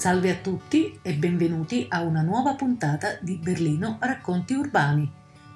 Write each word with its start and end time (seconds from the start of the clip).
Salve 0.00 0.30
a 0.30 0.36
tutti 0.36 0.98
e 1.02 1.12
benvenuti 1.12 1.84
a 1.90 2.00
una 2.00 2.22
nuova 2.22 2.54
puntata 2.54 3.18
di 3.20 3.36
Berlino 3.36 3.98
Racconti 4.00 4.54
Urbani. 4.54 5.06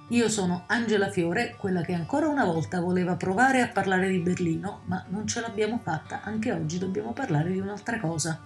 Io 0.09 0.29
sono 0.29 0.65
Angela 0.67 1.09
Fiore, 1.09 1.57
quella 1.59 1.81
che 1.81 1.95
ancora 1.95 2.29
una 2.29 2.45
volta 2.45 2.79
voleva 2.79 3.17
provare 3.17 3.63
a 3.63 3.69
parlare 3.69 4.11
di 4.11 4.19
Berlino, 4.19 4.83
ma 4.85 5.03
non 5.09 5.27
ce 5.27 5.41
l'abbiamo 5.41 5.81
fatta, 5.83 6.21
anche 6.25 6.53
oggi 6.53 6.77
dobbiamo 6.77 7.15
parlare 7.15 7.53
di 7.53 7.59
un'altra 7.59 7.99
cosa. 7.99 8.39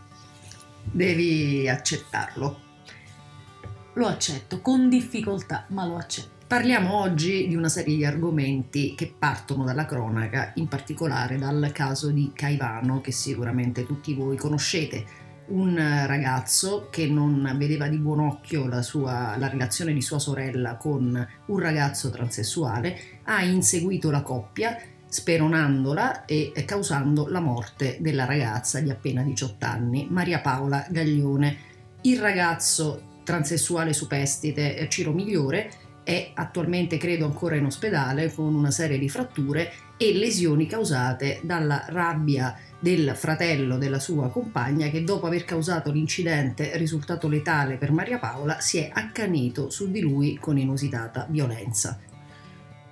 Devi 0.84 1.68
accettarlo. 1.68 2.60
Lo 3.94 4.06
accetto, 4.06 4.60
con 4.60 4.88
difficoltà, 4.88 5.64
ma 5.70 5.84
lo 5.84 5.96
accetto. 5.96 6.46
Parliamo 6.46 6.94
oggi 6.94 7.48
di 7.48 7.56
una 7.56 7.68
serie 7.68 7.96
di 7.96 8.04
argomenti 8.04 8.94
che 8.94 9.12
partono 9.18 9.64
dalla 9.64 9.84
cronaca, 9.84 10.52
in 10.54 10.68
particolare 10.68 11.38
dal 11.38 11.70
caso 11.72 12.12
di 12.12 12.30
Caivano, 12.32 13.00
che 13.00 13.10
sicuramente 13.10 13.84
tutti 13.84 14.14
voi 14.14 14.36
conoscete 14.36 15.26
un 15.48 15.76
ragazzo 16.06 16.88
che 16.90 17.06
non 17.06 17.54
vedeva 17.56 17.88
di 17.88 17.98
buon 17.98 18.20
occhio 18.20 18.66
la, 18.66 18.82
sua, 18.82 19.36
la 19.36 19.48
relazione 19.48 19.92
di 19.92 20.02
sua 20.02 20.18
sorella 20.18 20.76
con 20.76 21.26
un 21.46 21.58
ragazzo 21.58 22.10
transessuale, 22.10 22.98
ha 23.24 23.42
inseguito 23.42 24.10
la 24.10 24.22
coppia 24.22 24.76
speronandola 25.06 26.26
e 26.26 26.52
causando 26.66 27.28
la 27.28 27.40
morte 27.40 27.96
della 28.00 28.26
ragazza 28.26 28.80
di 28.80 28.90
appena 28.90 29.22
18 29.22 29.64
anni, 29.64 30.06
Maria 30.10 30.40
Paola 30.40 30.86
Gaglione. 30.88 31.56
Il 32.02 32.20
ragazzo 32.20 33.16
transessuale 33.24 33.92
superstite 33.92 34.86
Ciro 34.88 35.12
Migliore 35.12 35.70
è 36.08 36.30
attualmente 36.32 36.96
credo 36.96 37.26
ancora 37.26 37.56
in 37.56 37.66
ospedale 37.66 38.32
con 38.32 38.54
una 38.54 38.70
serie 38.70 38.98
di 38.98 39.10
fratture 39.10 39.70
e 39.98 40.14
lesioni 40.14 40.66
causate 40.66 41.40
dalla 41.42 41.84
rabbia 41.88 42.56
del 42.78 43.12
fratello 43.14 43.76
della 43.76 43.98
sua 43.98 44.30
compagna 44.30 44.88
che 44.88 45.04
dopo 45.04 45.26
aver 45.26 45.44
causato 45.44 45.92
l'incidente 45.92 46.78
risultato 46.78 47.28
letale 47.28 47.76
per 47.76 47.92
Maria 47.92 48.18
Paola 48.18 48.58
si 48.58 48.78
è 48.78 48.88
accanito 48.90 49.68
su 49.68 49.90
di 49.90 50.00
lui 50.00 50.38
con 50.38 50.56
inusitata 50.56 51.26
violenza. 51.28 52.00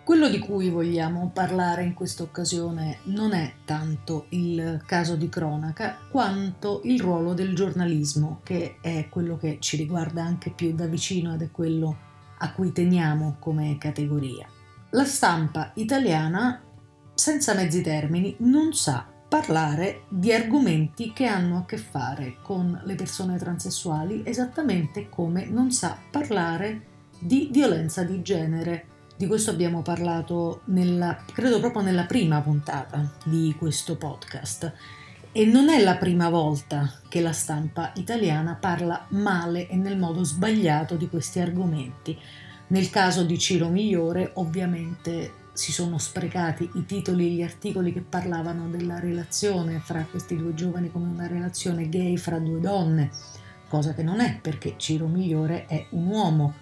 Quello 0.05 0.29
di 0.29 0.39
cui 0.39 0.69
vogliamo 0.69 1.31
parlare 1.33 1.85
in 1.85 1.95
questa 1.95 2.23
occasione 2.23 2.99
non 3.05 3.33
è 3.33 3.55
tanto 3.65 4.27
il 4.29 4.83
caso 4.85 5.17
di 5.17 5.31
cronaca 5.31 6.01
quanto 6.11 6.83
il 6.85 7.01
ruolo 7.01 7.33
del 7.33 7.55
giornalismo, 7.55 8.41
che 8.45 8.77
è 8.83 9.09
quello 9.09 9.39
che 9.39 9.57
ci 9.59 9.79
riguarda 9.79 10.23
anche 10.23 10.51
più 10.51 10.75
da 10.75 10.87
vicino 10.87 11.33
ed 11.33 11.41
è 11.41 11.51
quello 11.51 12.06
a 12.39 12.53
cui 12.53 12.73
teniamo 12.73 13.37
come 13.39 13.77
categoria. 13.79 14.47
La 14.91 15.05
stampa 15.05 15.73
italiana, 15.75 16.62
senza 17.15 17.55
mezzi 17.55 17.83
termini, 17.83 18.37
non 18.39 18.73
sa 18.73 19.06
parlare 19.28 20.05
di 20.09 20.33
argomenti 20.33 21.12
che 21.12 21.27
hanno 21.27 21.59
a 21.59 21.65
che 21.65 21.77
fare 21.77 22.37
con 22.43 22.81
le 22.84 22.95
persone 22.95 23.39
transessuali 23.39 24.23
esattamente 24.25 25.09
come 25.09 25.47
non 25.47 25.73
sa 25.73 25.98
parlare 26.11 26.95
di 27.19 27.48
violenza 27.51 28.05
di 28.05 28.23
genere. 28.23 28.87
Di 29.17 29.27
questo 29.27 29.50
abbiamo 29.50 29.83
parlato 29.83 30.61
nella, 30.67 31.25
credo 31.33 31.59
proprio 31.59 31.83
nella 31.83 32.05
prima 32.05 32.41
puntata 32.41 33.12
di 33.25 33.55
questo 33.59 33.97
podcast. 33.97 34.73
E 35.39 35.45
non 35.45 35.69
è 35.69 35.83
la 35.83 35.97
prima 35.97 36.31
volta 36.31 36.91
che 37.11 37.20
la 37.20 37.34
stampa 37.34 37.92
italiana 37.97 38.55
parla 38.55 39.05
male 39.11 39.69
e 39.69 39.77
nel 39.77 39.98
modo 39.98 40.25
sbagliato 40.25 40.97
di 40.97 41.11
questi 41.11 41.41
argomenti. 41.41 42.19
Nel 42.69 42.89
caso 42.89 43.23
di 43.23 43.39
Ciro 43.39 43.69
Migliore, 43.69 44.31
ovviamente 44.37 45.51
si 45.53 45.73
sono 45.73 45.98
sprecati 45.98 46.70
i 46.77 46.87
titoli 46.87 47.27
e 47.27 47.31
gli 47.33 47.43
articoli 47.43 47.93
che 47.93 48.01
parlavano 48.01 48.70
della 48.70 48.98
relazione 48.98 49.78
fra 49.78 50.06
questi 50.11 50.39
due 50.39 50.55
giovani 50.55 50.91
come 50.91 51.09
una 51.09 51.27
relazione 51.27 51.91
gay 51.91 52.17
fra 52.17 52.39
due 52.39 52.59
donne, 52.59 53.11
cosa 53.69 53.93
che 53.93 54.03
non 54.03 54.21
è 54.21 54.39
perché 54.41 54.77
Ciro 54.78 55.06
Migliore 55.06 55.67
è 55.67 55.84
un 55.91 56.06
uomo, 56.06 56.55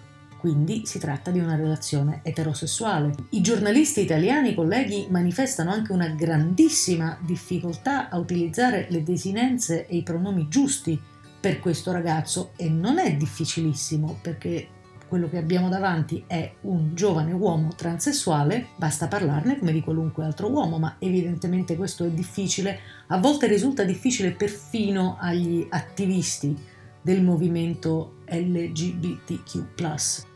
quindi 0.45 0.85
si 0.85 0.99
tratta 0.99 1.31
di 1.31 1.39
una 1.39 1.55
relazione 1.55 2.19
eterosessuale. 2.21 3.15
I 3.29 3.41
giornalisti 3.41 4.01
italiani, 4.01 4.53
colleghi, 4.53 5.07
manifestano 5.09 5.71
anche 5.71 5.91
una 5.91 6.09
grandissima 6.09 7.17
difficoltà 7.19 8.09
a 8.09 8.19
utilizzare 8.19 8.85
le 8.91 9.01
desinenze 9.01 9.87
e 9.87 9.97
i 9.97 10.03
pronomi 10.03 10.47
giusti 10.47 11.01
per 11.39 11.59
questo 11.59 11.91
ragazzo. 11.91 12.51
E 12.57 12.69
non 12.69 12.99
è 12.99 13.15
difficilissimo 13.15 14.19
perché 14.21 14.67
quello 15.07 15.27
che 15.29 15.39
abbiamo 15.39 15.67
davanti 15.67 16.23
è 16.27 16.53
un 16.61 16.93
giovane 16.93 17.31
uomo 17.31 17.69
transessuale, 17.75 18.67
basta 18.75 19.07
parlarne 19.07 19.57
come 19.57 19.71
di 19.71 19.81
qualunque 19.81 20.25
altro 20.25 20.51
uomo, 20.51 20.77
ma 20.77 20.97
evidentemente 20.99 21.75
questo 21.75 22.05
è 22.05 22.09
difficile, 22.11 22.79
a 23.07 23.17
volte 23.17 23.47
risulta 23.47 23.83
difficile 23.83 24.29
perfino 24.29 25.17
agli 25.19 25.65
attivisti 25.71 26.73
del 27.05 27.21
movimento 27.21 28.15
LGBTQ, 28.27 29.75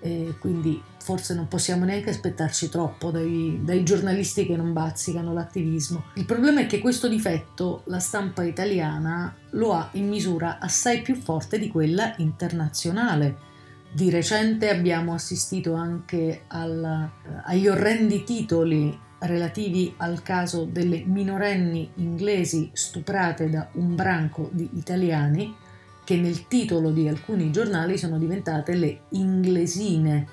e 0.01 0.35
quindi 0.39 0.79
forse 0.99 1.33
non 1.33 1.47
possiamo 1.47 1.83
neanche 1.83 2.11
aspettarci 2.11 2.69
troppo 2.69 3.09
dai, 3.09 3.59
dai, 3.63 3.83
giornalisti 3.83 4.45
che 4.45 4.55
non 4.55 4.71
bazzicano 4.71 5.33
l'attivismo. 5.33 6.03
Il 6.13 6.25
problema 6.25 6.61
è 6.61 6.67
che 6.67 6.77
questo 6.77 7.07
difetto 7.07 7.81
la 7.85 7.97
stampa 7.97 8.43
italiana 8.43 9.35
lo 9.53 9.73
ha 9.73 9.89
in 9.93 10.07
misura 10.09 10.59
assai 10.59 11.01
più 11.01 11.15
forte 11.15 11.57
di 11.57 11.69
quella 11.69 12.13
internazionale. 12.17 13.47
Di 13.91 14.11
recente 14.11 14.69
abbiamo 14.69 15.15
assistito 15.15 15.73
anche 15.73 16.43
al, 16.49 17.09
agli 17.45 17.67
orrendi 17.67 18.23
titoli 18.23 18.95
relativi 19.21 19.91
al 19.97 20.21
caso 20.21 20.65
delle 20.65 21.03
minorenni 21.03 21.89
inglesi 21.95 22.69
stuprate 22.73 23.49
da 23.49 23.67
un 23.73 23.95
branco 23.95 24.51
di 24.53 24.69
italiani 24.75 25.67
che 26.09 26.17
nel 26.17 26.47
titolo 26.47 26.89
di 26.89 27.07
alcuni 27.07 27.51
giornali 27.51 27.95
sono 27.95 28.17
diventate 28.17 28.73
le 28.73 29.01
inglesine, 29.09 30.27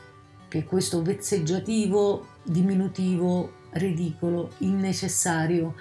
che 0.48 0.60
è 0.60 0.64
questo 0.64 1.03
vezzeggiativo 1.03 2.28
diminutivo 2.44 3.53
ridicolo, 3.72 4.53
innecessario 4.60 5.75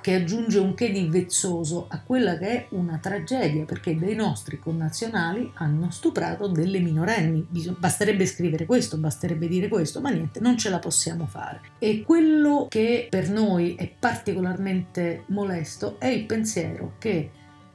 che 0.00 0.14
aggiunge 0.14 0.60
un 0.60 0.74
che 0.74 0.92
di 0.92 1.08
vezzoso 1.08 1.86
a 1.88 2.00
quella 2.00 2.38
che 2.38 2.46
è 2.46 2.66
una 2.70 2.98
tragedia 2.98 3.64
perché 3.64 3.98
dei 3.98 4.14
nostri 4.14 4.60
connazionali 4.60 5.50
hanno 5.54 5.90
stuprato 5.90 6.46
delle 6.46 6.78
minorenni. 6.78 7.44
Basterebbe 7.76 8.26
scrivere 8.26 8.66
questo, 8.66 8.98
basterebbe 8.98 9.48
dire 9.48 9.66
questo, 9.66 10.00
ma 10.00 10.10
niente, 10.10 10.38
non 10.38 10.56
ce 10.58 10.70
la 10.70 10.78
possiamo 10.78 11.26
fare. 11.26 11.60
E 11.80 12.02
quello 12.02 12.68
che 12.68 13.08
per 13.10 13.28
noi 13.28 13.74
è 13.74 13.92
particolarmente 13.98 15.24
molesto 15.26 15.98
è 15.98 16.06
il 16.06 16.24
pensiero 16.24 16.92
che 16.98 17.30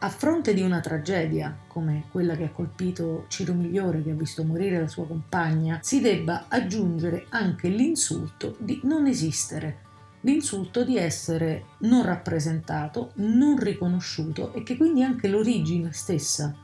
a 0.06 0.10
fronte 0.10 0.54
di 0.54 0.62
una 0.62 0.82
tragedia 0.82 1.58
come 1.66 2.04
quella 2.12 2.36
che 2.36 2.44
ha 2.44 2.52
colpito 2.52 3.26
Ciro 3.28 3.56
Migliore, 3.56 4.04
che 4.04 4.12
ha 4.12 4.14
visto 4.14 4.44
morire 4.44 4.80
la 4.80 4.88
sua 4.88 5.08
compagna, 5.08 5.80
si 5.82 6.00
debba 6.00 6.46
aggiungere 6.48 7.26
anche 7.30 7.70
l'insulto 7.70 8.56
di 8.60 8.80
non 8.84 9.08
esistere 9.08 9.82
l'insulto 10.22 10.84
di 10.84 10.98
essere 10.98 11.66
non 11.80 12.04
rappresentato, 12.04 13.12
non 13.16 13.58
riconosciuto 13.58 14.54
e 14.54 14.62
che 14.64 14.78
quindi 14.78 15.04
anche 15.04 15.28
l'origine 15.28 15.92
stessa 15.92 16.56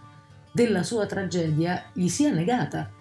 della 0.52 0.84
sua 0.84 1.06
tragedia 1.06 1.85
gli 1.94 2.08
sia 2.08 2.31
negata, 2.31 2.91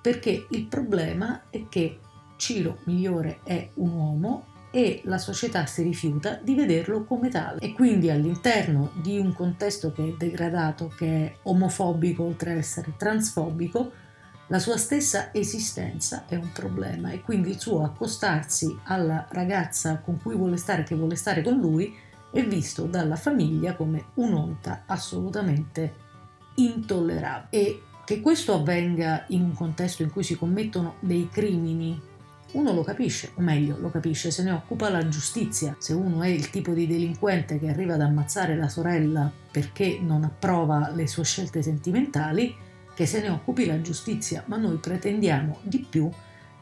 perché 0.00 0.46
il 0.50 0.66
problema 0.66 1.42
è 1.50 1.68
che 1.68 1.98
Ciro 2.36 2.78
Migliore 2.84 3.40
è 3.44 3.70
un 3.74 3.90
uomo 3.90 4.46
e 4.74 5.02
la 5.04 5.18
società 5.18 5.66
si 5.66 5.84
rifiuta 5.84 6.40
di 6.42 6.56
vederlo 6.56 7.04
come 7.04 7.28
tale 7.28 7.60
e 7.60 7.72
quindi 7.72 8.10
all'interno 8.10 8.90
di 9.00 9.20
un 9.20 9.32
contesto 9.32 9.92
che 9.92 10.02
è 10.02 10.14
degradato, 10.18 10.88
che 10.88 11.06
è 11.06 11.36
omofobico 11.42 12.24
oltre 12.24 12.50
ad 12.50 12.56
essere 12.56 12.94
transfobico, 12.96 13.92
la 14.48 14.58
sua 14.58 14.76
stessa 14.76 15.32
esistenza 15.32 16.24
è 16.26 16.34
un 16.34 16.50
problema 16.52 17.12
e 17.12 17.20
quindi 17.20 17.50
il 17.50 17.60
suo 17.60 17.84
accostarsi 17.84 18.76
alla 18.86 19.28
ragazza 19.30 19.98
con 19.98 20.20
cui 20.20 20.34
vuole 20.34 20.56
stare, 20.56 20.82
che 20.82 20.96
vuole 20.96 21.14
stare 21.14 21.40
con 21.40 21.56
lui, 21.56 21.94
è 22.32 22.44
visto 22.44 22.82
dalla 22.86 23.14
famiglia 23.14 23.76
come 23.76 24.06
un'onta 24.14 24.82
assolutamente 24.86 25.94
intollerabile. 26.56 27.46
E 27.50 27.82
che 28.04 28.20
questo 28.20 28.54
avvenga 28.54 29.24
in 29.28 29.42
un 29.42 29.54
contesto 29.54 30.02
in 30.02 30.10
cui 30.10 30.24
si 30.24 30.36
commettono 30.36 30.96
dei 30.98 31.28
crimini, 31.30 32.12
uno 32.54 32.72
lo 32.72 32.82
capisce, 32.82 33.30
o 33.34 33.40
meglio, 33.40 33.76
lo 33.78 33.90
capisce, 33.90 34.30
se 34.30 34.42
ne 34.42 34.50
occupa 34.50 34.88
la 34.88 35.06
giustizia. 35.08 35.76
Se 35.78 35.92
uno 35.92 36.22
è 36.22 36.28
il 36.28 36.50
tipo 36.50 36.72
di 36.72 36.86
delinquente 36.86 37.58
che 37.58 37.68
arriva 37.68 37.94
ad 37.94 38.00
ammazzare 38.00 38.56
la 38.56 38.68
sorella 38.68 39.30
perché 39.50 39.98
non 40.00 40.24
approva 40.24 40.90
le 40.94 41.06
sue 41.06 41.24
scelte 41.24 41.62
sentimentali, 41.62 42.54
che 42.94 43.06
se 43.06 43.20
ne 43.20 43.28
occupi 43.28 43.66
la 43.66 43.80
giustizia, 43.80 44.44
ma 44.46 44.56
noi 44.56 44.76
pretendiamo 44.76 45.58
di 45.62 45.86
più 45.88 46.10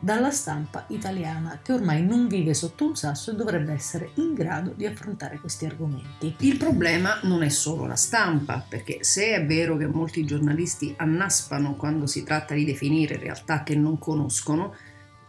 dalla 0.02 0.32
stampa 0.32 0.84
italiana 0.88 1.60
che 1.62 1.72
ormai 1.72 2.04
non 2.04 2.26
vive 2.26 2.54
sotto 2.54 2.86
un 2.86 2.96
sasso 2.96 3.30
e 3.30 3.34
dovrebbe 3.36 3.72
essere 3.72 4.10
in 4.14 4.34
grado 4.34 4.72
di 4.74 4.84
affrontare 4.84 5.38
questi 5.38 5.64
argomenti. 5.64 6.34
Il 6.38 6.56
problema 6.56 7.20
non 7.22 7.44
è 7.44 7.48
solo 7.48 7.86
la 7.86 7.94
stampa, 7.94 8.64
perché 8.68 9.04
se 9.04 9.34
è 9.34 9.46
vero 9.46 9.76
che 9.76 9.86
molti 9.86 10.24
giornalisti 10.24 10.92
annaspano 10.96 11.76
quando 11.76 12.06
si 12.06 12.24
tratta 12.24 12.54
di 12.54 12.64
definire 12.64 13.16
realtà 13.16 13.62
che 13.62 13.76
non 13.76 13.96
conoscono, 13.98 14.74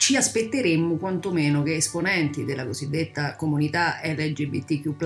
ci 0.04 0.18
aspetteremmo 0.18 0.98
quantomeno 0.98 1.64
che 1.64 1.76
esponenti 1.76 2.44
della 2.44 2.66
cosiddetta 2.66 3.38
comunità 3.38 4.02
LGBTQ 4.04 4.98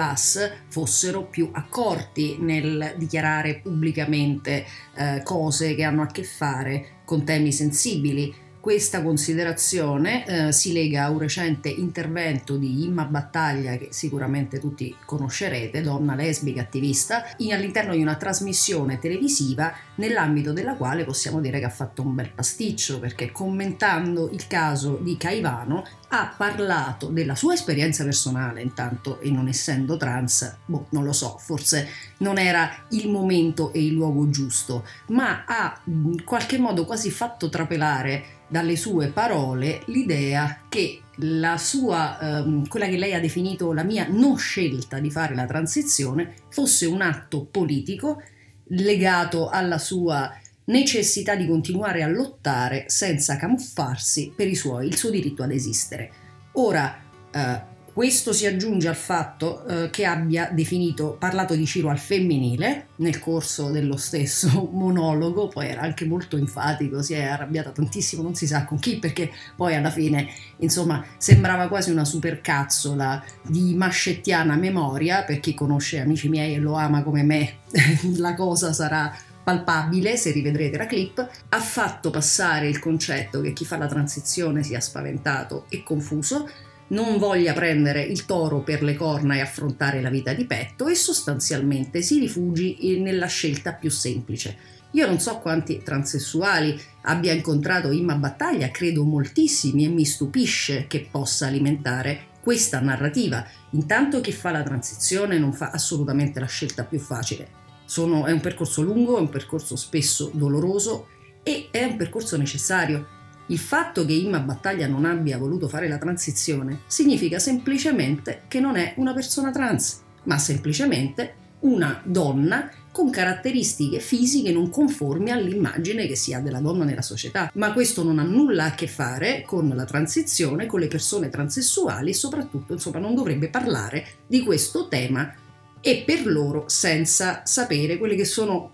fossero 0.69 1.25
più 1.25 1.51
accorti 1.51 2.37
nel 2.39 2.95
dichiarare 2.97 3.59
pubblicamente 3.59 4.65
eh, 4.95 5.21
cose 5.23 5.75
che 5.75 5.83
hanno 5.83 6.01
a 6.01 6.07
che 6.07 6.23
fare 6.23 7.01
con 7.05 7.23
temi 7.23 7.51
sensibili 7.51 8.33
questa 8.67 9.01
considerazione 9.01 10.25
eh, 10.25 10.51
si 10.51 10.73
lega 10.73 11.05
a 11.05 11.09
un 11.09 11.19
recente 11.19 11.69
intervento 11.69 12.57
di 12.57 12.83
Imma 12.83 13.05
Battaglia, 13.05 13.77
che 13.77 13.87
sicuramente 13.91 14.59
tutti 14.59 14.93
conoscerete, 15.05 15.79
donna 15.79 16.15
lesbica 16.15 16.59
attivista, 16.59 17.23
in, 17.37 17.53
all'interno 17.53 17.93
di 17.93 18.01
una 18.01 18.17
trasmissione 18.17 18.99
televisiva 18.99 19.73
nell'ambito 19.95 20.51
della 20.51 20.75
quale 20.75 21.05
possiamo 21.05 21.39
dire 21.39 21.59
che 21.59 21.65
ha 21.65 21.69
fatto 21.69 22.01
un 22.01 22.13
bel 22.13 22.29
pasticcio, 22.29 22.99
perché 22.99 23.31
commentando 23.31 24.29
il 24.31 24.47
caso 24.47 24.99
di 25.01 25.15
Caivano 25.15 25.85
ha 26.09 26.33
parlato 26.35 27.07
della 27.07 27.35
sua 27.35 27.53
esperienza 27.53 28.03
personale 28.03 28.61
intanto 28.61 29.21
e 29.21 29.31
non 29.31 29.47
essendo 29.47 29.95
trans, 29.95 30.57
boh, 30.65 30.87
non 30.89 31.05
lo 31.05 31.13
so, 31.13 31.37
forse 31.39 31.87
non 32.17 32.37
era 32.37 32.69
il 32.89 33.09
momento 33.09 33.71
e 33.71 33.85
il 33.85 33.93
luogo 33.93 34.29
giusto, 34.29 34.85
ma 35.07 35.45
ha 35.45 35.79
in 35.85 36.25
qualche 36.25 36.57
modo 36.57 36.83
quasi 36.83 37.09
fatto 37.11 37.47
trapelare 37.47 38.35
dalle 38.47 38.75
sue 38.75 39.07
parole 39.07 39.81
l'idea 39.87 40.61
che 40.69 41.01
la 41.21 41.57
sua, 41.57 42.19
ehm, 42.19 42.67
quella 42.67 42.87
che 42.87 42.97
lei 42.97 43.13
ha 43.13 43.19
definito 43.19 43.73
la 43.73 43.83
mia 43.83 44.07
non 44.09 44.37
scelta 44.37 44.99
di 44.99 45.09
fare 45.09 45.35
la 45.35 45.45
transizione 45.45 46.33
fosse 46.49 46.85
un 46.85 47.01
atto 47.01 47.45
politico 47.45 48.21
legato 48.69 49.49
alla 49.49 49.77
sua 49.77 50.31
necessità 50.65 51.35
di 51.35 51.47
continuare 51.47 52.03
a 52.03 52.07
lottare 52.07 52.85
senza 52.87 53.37
camuffarsi 53.37 54.33
per 54.35 54.53
suoi, 54.55 54.87
il 54.87 54.97
suo 54.97 55.09
diritto 55.09 55.43
ad 55.43 55.51
esistere. 55.51 56.11
Ora, 56.53 56.99
eh, 57.31 57.75
questo 57.97 58.31
si 58.31 58.45
aggiunge 58.45 58.87
al 58.87 58.95
fatto 58.95 59.65
eh, 59.65 59.89
che 59.89 60.05
abbia 60.05 60.51
definito, 60.51 61.15
parlato 61.17 61.55
di 61.55 61.65
Ciro 61.65 61.89
al 61.89 61.97
femminile 61.97 62.89
nel 62.97 63.17
corso 63.17 63.71
dello 63.71 63.97
stesso 63.97 64.69
monologo, 64.71 65.47
poi 65.47 65.69
era 65.69 65.81
anche 65.81 66.05
molto 66.05 66.37
enfatico, 66.37 67.01
si 67.01 67.15
è 67.15 67.23
arrabbiata 67.23 67.71
tantissimo, 67.71 68.21
non 68.21 68.35
si 68.35 68.45
sa 68.45 68.65
con 68.65 68.77
chi, 68.77 68.99
perché 68.99 69.31
poi 69.55 69.73
alla 69.73 69.89
fine, 69.89 70.27
insomma, 70.57 71.03
sembrava 71.17 71.67
quasi 71.67 71.89
una 71.89 72.05
supercazzola 72.05 73.23
di 73.41 73.73
mascettiana 73.73 74.55
memoria, 74.57 75.23
per 75.23 75.39
chi 75.39 75.55
conosce 75.55 75.99
amici 75.99 76.29
miei 76.29 76.53
e 76.53 76.59
lo 76.59 76.75
ama 76.75 77.01
come 77.01 77.23
me, 77.23 77.61
la 78.17 78.35
cosa 78.35 78.73
sarà 78.73 79.11
palpabile 79.43 80.17
se 80.17 80.31
rivedrete 80.31 80.77
la 80.77 80.85
clip, 80.85 81.27
ha 81.49 81.59
fatto 81.59 82.11
passare 82.11 82.67
il 82.67 82.77
concetto 82.77 83.41
che 83.41 83.53
chi 83.53 83.65
fa 83.65 83.77
la 83.77 83.87
transizione 83.87 84.61
sia 84.61 84.81
spaventato 84.81 85.65
e 85.69 85.81
confuso, 85.83 86.47
non 86.89 87.17
voglia 87.17 87.53
prendere 87.53 88.01
il 88.01 88.25
toro 88.25 88.61
per 88.61 88.81
le 88.81 88.95
corna 88.95 89.35
e 89.35 89.41
affrontare 89.41 90.01
la 90.01 90.09
vita 90.09 90.33
di 90.33 90.45
petto 90.45 90.87
e 90.87 90.95
sostanzialmente 90.95 92.01
si 92.01 92.19
rifugi 92.19 92.99
nella 92.99 93.27
scelta 93.27 93.73
più 93.73 93.89
semplice. 93.89 94.75
Io 94.91 95.05
non 95.05 95.19
so 95.19 95.39
quanti 95.39 95.81
transessuali 95.83 96.79
abbia 97.03 97.33
incontrato 97.33 97.91
Imma 97.91 98.15
Battaglia, 98.15 98.71
credo 98.71 99.03
moltissimi 99.03 99.83
e 99.83 99.89
mi 99.89 100.05
stupisce 100.05 100.87
che 100.87 101.07
possa 101.11 101.47
alimentare 101.47 102.35
questa 102.41 102.79
narrativa. 102.79 103.45
Intanto 103.71 104.21
chi 104.21 104.31
fa 104.31 104.51
la 104.51 104.63
transizione 104.63 105.37
non 105.37 105.51
fa 105.51 105.71
assolutamente 105.71 106.39
la 106.39 106.45
scelta 106.45 106.85
più 106.85 106.99
facile. 106.99 107.65
Sono, 107.83 108.25
è 108.25 108.31
un 108.31 108.39
percorso 108.39 108.81
lungo, 108.81 109.17
è 109.17 109.21
un 109.21 109.29
percorso 109.29 109.75
spesso 109.75 110.31
doloroso 110.33 111.07
e 111.43 111.67
è 111.69 111.83
un 111.83 111.97
percorso 111.97 112.37
necessario 112.37 113.16
il 113.47 113.59
fatto 113.59 114.05
che 114.05 114.13
Imma 114.13 114.39
Battaglia 114.39 114.87
non 114.87 115.05
abbia 115.05 115.37
voluto 115.37 115.67
fare 115.67 115.87
la 115.87 115.97
transizione 115.97 116.81
significa 116.87 117.39
semplicemente 117.39 118.43
che 118.47 118.59
non 118.59 118.75
è 118.75 118.93
una 118.97 119.13
persona 119.13 119.51
trans, 119.51 120.01
ma 120.23 120.37
semplicemente 120.37 121.45
una 121.59 122.01
donna 122.03 122.69
con 122.91 123.09
caratteristiche 123.09 123.99
fisiche 123.99 124.51
non 124.51 124.69
conformi 124.69 125.31
all'immagine 125.31 126.07
che 126.07 126.15
si 126.15 126.33
ha 126.33 126.39
della 126.39 126.59
donna 126.59 126.83
nella 126.83 127.01
società. 127.01 127.49
Ma 127.53 127.71
questo 127.71 128.03
non 128.03 128.19
ha 128.19 128.23
nulla 128.23 128.65
a 128.65 128.75
che 128.75 128.87
fare 128.87 129.43
con 129.45 129.71
la 129.73 129.85
transizione, 129.85 130.65
con 130.65 130.79
le 130.79 130.87
persone 130.87 131.29
transessuali 131.29 132.09
e 132.09 132.13
soprattutto, 132.13 132.73
insomma, 132.73 132.99
non 132.99 133.15
dovrebbe 133.15 133.49
parlare 133.49 134.05
di 134.27 134.41
questo 134.41 134.87
tema 134.87 135.31
e 135.79 136.03
per 136.05 136.25
loro 136.25 136.65
senza 136.67 137.41
sapere 137.45 137.97
quelle 137.97 138.15
che 138.15 138.25
sono 138.25 138.71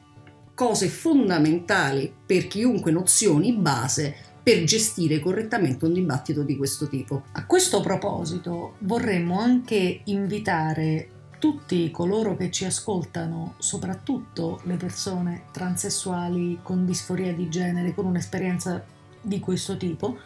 cose 0.55 0.87
fondamentali 0.87 2.13
per 2.25 2.47
chiunque 2.47 2.91
nozioni 2.91 3.53
base 3.53 4.31
per 4.43 4.65
gestire 4.65 5.19
correttamente 5.19 5.85
un 5.85 5.93
dibattito 5.93 6.43
di 6.43 6.57
questo 6.57 6.89
tipo. 6.89 7.23
A 7.31 7.45
questo 7.45 7.79
proposito 7.79 8.75
vorremmo 8.79 9.39
anche 9.39 10.01
invitare 10.03 11.09
tutti 11.39 11.89
coloro 11.91 12.35
che 12.35 12.51
ci 12.51 12.65
ascoltano, 12.65 13.55
soprattutto 13.57 14.61
le 14.63 14.75
persone 14.75 15.45
transessuali 15.51 16.59
con 16.61 16.85
disforia 16.85 17.33
di 17.33 17.49
genere, 17.49 17.93
con 17.93 18.05
un'esperienza 18.05 18.83
di 19.21 19.39
questo 19.39 19.77
tipo, 19.77 20.17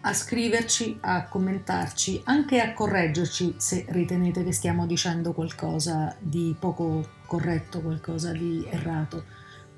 a 0.00 0.12
scriverci, 0.12 0.98
a 1.00 1.24
commentarci, 1.24 2.22
anche 2.24 2.60
a 2.60 2.72
correggerci 2.74 3.54
se 3.56 3.86
ritenete 3.88 4.44
che 4.44 4.52
stiamo 4.52 4.86
dicendo 4.86 5.32
qualcosa 5.32 6.14
di 6.18 6.54
poco 6.58 7.08
corretto, 7.26 7.80
qualcosa 7.80 8.32
di 8.32 8.66
errato 8.68 9.24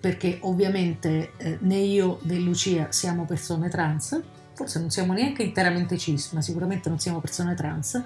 perché 0.06 0.38
ovviamente 0.43 1.32
eh, 1.37 1.58
né 1.62 1.79
io 1.79 2.20
né 2.23 2.38
Lucia 2.38 2.93
siamo 2.93 3.25
persone 3.25 3.69
trans, 3.69 4.23
forse 4.53 4.79
non 4.79 4.88
siamo 4.88 5.12
neanche 5.12 5.43
interamente 5.43 5.99
cis, 5.99 6.31
ma 6.31 6.41
sicuramente 6.41 6.88
non 6.88 7.00
siamo 7.00 7.19
persone 7.19 7.56
trans, 7.56 8.00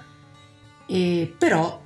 e 0.87 1.31
però 1.37 1.79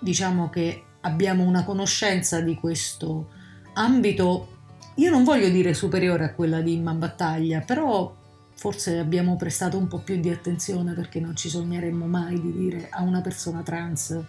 diciamo 0.00 0.50
che 0.50 0.82
abbiamo 1.02 1.44
una 1.44 1.62
conoscenza 1.62 2.40
di 2.40 2.56
questo 2.56 3.28
ambito, 3.74 4.48
io 4.96 5.10
non 5.10 5.22
voglio 5.22 5.48
dire 5.48 5.72
superiore 5.72 6.24
a 6.24 6.34
quella 6.34 6.60
di 6.60 6.72
Imma 6.72 6.94
Battaglia, 6.94 7.60
però 7.60 8.12
forse 8.56 8.98
abbiamo 8.98 9.36
prestato 9.36 9.78
un 9.78 9.86
po' 9.86 10.00
più 10.00 10.18
di 10.18 10.30
attenzione 10.30 10.94
perché 10.94 11.20
non 11.20 11.36
ci 11.36 11.48
sogneremmo 11.48 12.06
mai 12.06 12.40
di 12.40 12.52
dire 12.52 12.88
a 12.90 13.02
una 13.02 13.20
persona 13.20 13.62
trans 13.62 14.20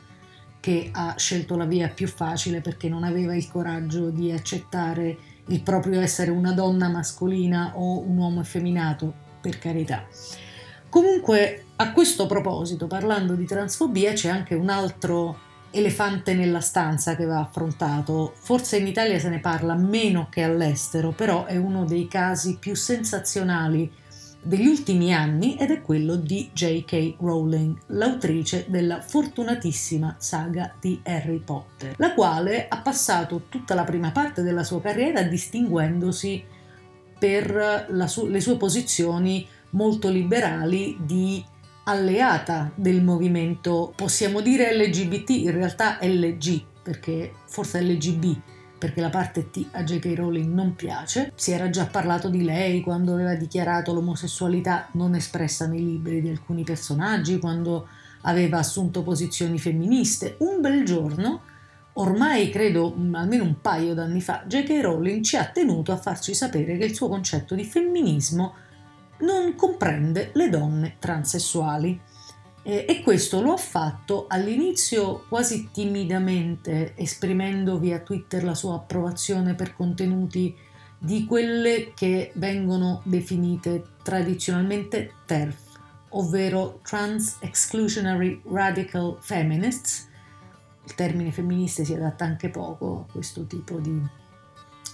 che 0.66 0.90
ha 0.92 1.14
scelto 1.16 1.56
la 1.58 1.66
via 1.66 1.90
più 1.90 2.08
facile 2.08 2.60
perché 2.60 2.90
non 2.90 3.04
aveva 3.04 3.36
il 3.36 3.48
coraggio 3.48 4.10
di 4.10 4.32
accettare 4.32 5.16
il 5.50 5.62
proprio 5.62 6.02
essere 6.02 6.32
una 6.32 6.54
donna 6.54 6.90
mascolina 6.90 7.74
o 7.76 8.00
un 8.00 8.18
uomo 8.18 8.42
effeminato, 8.42 9.14
per 9.40 9.60
carità. 9.60 10.08
Comunque, 10.90 11.66
a 11.76 11.92
questo 11.92 12.26
proposito, 12.26 12.88
parlando 12.88 13.36
di 13.36 13.46
transfobia, 13.46 14.14
c'è 14.14 14.30
anche 14.30 14.56
un 14.56 14.70
altro 14.70 15.38
elefante 15.70 16.34
nella 16.34 16.62
stanza 16.62 17.16
che 17.16 17.26
va 17.26 17.42
affrontato. 17.42 18.34
Forse 18.36 18.78
in 18.78 18.88
Italia 18.88 19.20
se 19.20 19.30
ne 19.30 19.40
parla 19.40 19.76
meno 19.76 20.30
che 20.32 20.42
all'estero, 20.42 21.12
però 21.12 21.45
è 21.45 21.57
uno 21.57 21.86
dei 21.86 22.07
casi 22.07 22.57
più 22.57 22.74
sensazionali 22.74 23.92
degli 24.45 24.68
ultimi 24.68 25.11
anni 25.14 25.57
ed 25.57 25.71
è 25.71 25.81
quello 25.81 26.16
di 26.16 26.49
J.K. 26.54 27.16
Rowling, 27.19 27.75
l'autrice 27.87 28.66
della 28.68 29.02
fortunatissima 29.02 30.16
saga 30.19 30.73
di 30.80 30.99
Harry 31.04 31.40
Potter, 31.40 31.95
la 31.97 32.14
quale 32.14 32.68
ha 32.68 32.78
passato 32.78 33.45
tutta 33.49 33.73
la 33.73 33.83
prima 33.83 34.11
parte 34.11 34.44
della 34.44 34.64
sua 34.64 34.81
carriera 34.81 35.23
distinguendosi 35.23 36.44
per 37.18 37.87
su- 38.07 38.28
le 38.28 38.40
sue 38.40 38.57
posizioni 38.57 39.47
molto 39.71 40.09
liberali 40.09 40.97
di 41.02 41.44
alleata 41.85 42.71
del 42.75 43.04
movimento, 43.04 43.94
possiamo 43.95 44.42
dire 44.42 44.75
LGBT, 44.75 45.30
in 45.31 45.52
realtà 45.52 45.97
LG, 46.02 46.64
perché 46.83 47.31
forse 47.47 47.81
LGB, 47.81 48.37
perché 48.85 49.01
la 49.01 49.09
parte 49.09 49.49
T 49.49 49.65
a 49.71 49.83
J.K. 49.83 50.13
Rowling 50.15 50.54
non 50.54 50.75
piace. 50.75 51.31
Si 51.33 51.49
era 51.49 51.71
già 51.71 51.87
parlato 51.87 52.30
di 52.30 52.44
lei 52.44 52.81
quando 52.81 53.13
aveva 53.13 53.33
dichiarato 53.33 53.92
l'omosessualità 53.94 54.89
non 54.92 55.15
espressa 55.15 55.65
nei 55.65 55.83
libri 55.83 56.21
di 56.21 56.30
alcuni 56.30 56.63
personaggi, 56.63 57.39
quando 57.39 57.87
aveva 58.21 58.59
assunto 58.59 59.01
posizioni 59.01 59.57
femministe. 59.57 60.35
Un 60.42 60.61
bel 60.61 60.85
giorno, 60.85 61.42
ormai 61.94 62.51
credo 62.51 62.94
almeno 63.13 63.44
un 63.44 63.59
paio 63.59 63.95
d'anni 63.95 64.21
fa, 64.21 64.44
J.K. 64.45 64.80
Rowling 64.80 65.23
ci 65.23 65.35
ha 65.35 65.45
tenuto 65.45 65.92
a 65.92 65.97
farci 65.97 66.35
sapere 66.35 66.77
che 66.77 66.85
il 66.85 66.94
suo 66.94 67.09
concetto 67.09 67.56
di 67.56 67.63
femminismo 67.63 68.54
non 69.21 69.56
comprende 69.56 70.30
le 70.35 70.47
donne 70.49 70.97
transessuali. 70.99 71.99
Eh, 72.68 72.88
e 72.90 73.04
questo 73.04 73.42
lo 73.42 73.54
ha 73.54 73.57
fatto 73.57 74.26
all'inizio 74.28 75.26
quasi 75.30 75.69
timidamente, 75.72 76.94
esprimendo 76.95 77.78
via 77.78 78.00
Twitter 78.00 78.44
la 78.44 78.56
sua 78.56 78.74
approvazione 78.74 79.54
per 79.54 79.76
contenuti 79.76 80.56
di 80.98 81.26
quelle 81.26 81.94
che 81.94 82.31
vengono 82.34 83.04
definite 83.06 83.84
tradizionalmente 84.02 85.14
TERF, 85.28 85.60
ovvero 86.10 86.80
Trans 86.81 87.38
Exclusionary 87.42 88.42
Radical 88.50 89.18
Feminists. 89.22 90.07
Il 90.86 90.95
termine 90.95 91.31
femministe 91.31 91.86
si 91.86 91.94
adatta 91.94 92.26
anche 92.26 92.50
poco 92.50 93.06
a 93.07 93.12
questo 93.12 93.45
tipo 93.45 93.78
di 93.78 94.02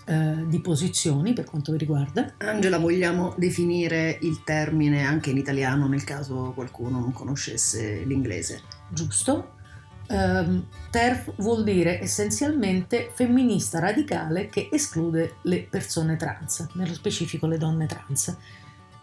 eh, 0.05 0.47
di 0.47 0.59
posizioni 0.61 1.33
per 1.33 1.45
quanto 1.45 1.71
vi 1.71 1.77
riguarda. 1.77 2.33
Angela, 2.37 2.79
vogliamo 2.79 3.33
definire 3.37 4.17
il 4.21 4.43
termine 4.43 5.03
anche 5.03 5.29
in 5.29 5.37
italiano 5.37 5.87
nel 5.87 6.03
caso 6.03 6.51
qualcuno 6.55 6.99
non 6.99 7.13
conoscesse 7.13 8.03
l'inglese? 8.05 8.61
Giusto. 8.89 9.59
Um, 10.07 10.65
TERF 10.89 11.33
vuol 11.37 11.63
dire 11.63 12.01
essenzialmente 12.01 13.11
femminista 13.13 13.79
radicale 13.79 14.49
che 14.49 14.67
esclude 14.69 15.35
le 15.43 15.65
persone 15.69 16.17
trans, 16.17 16.67
nello 16.73 16.93
specifico 16.93 17.47
le 17.47 17.57
donne 17.57 17.85
trans. 17.85 18.35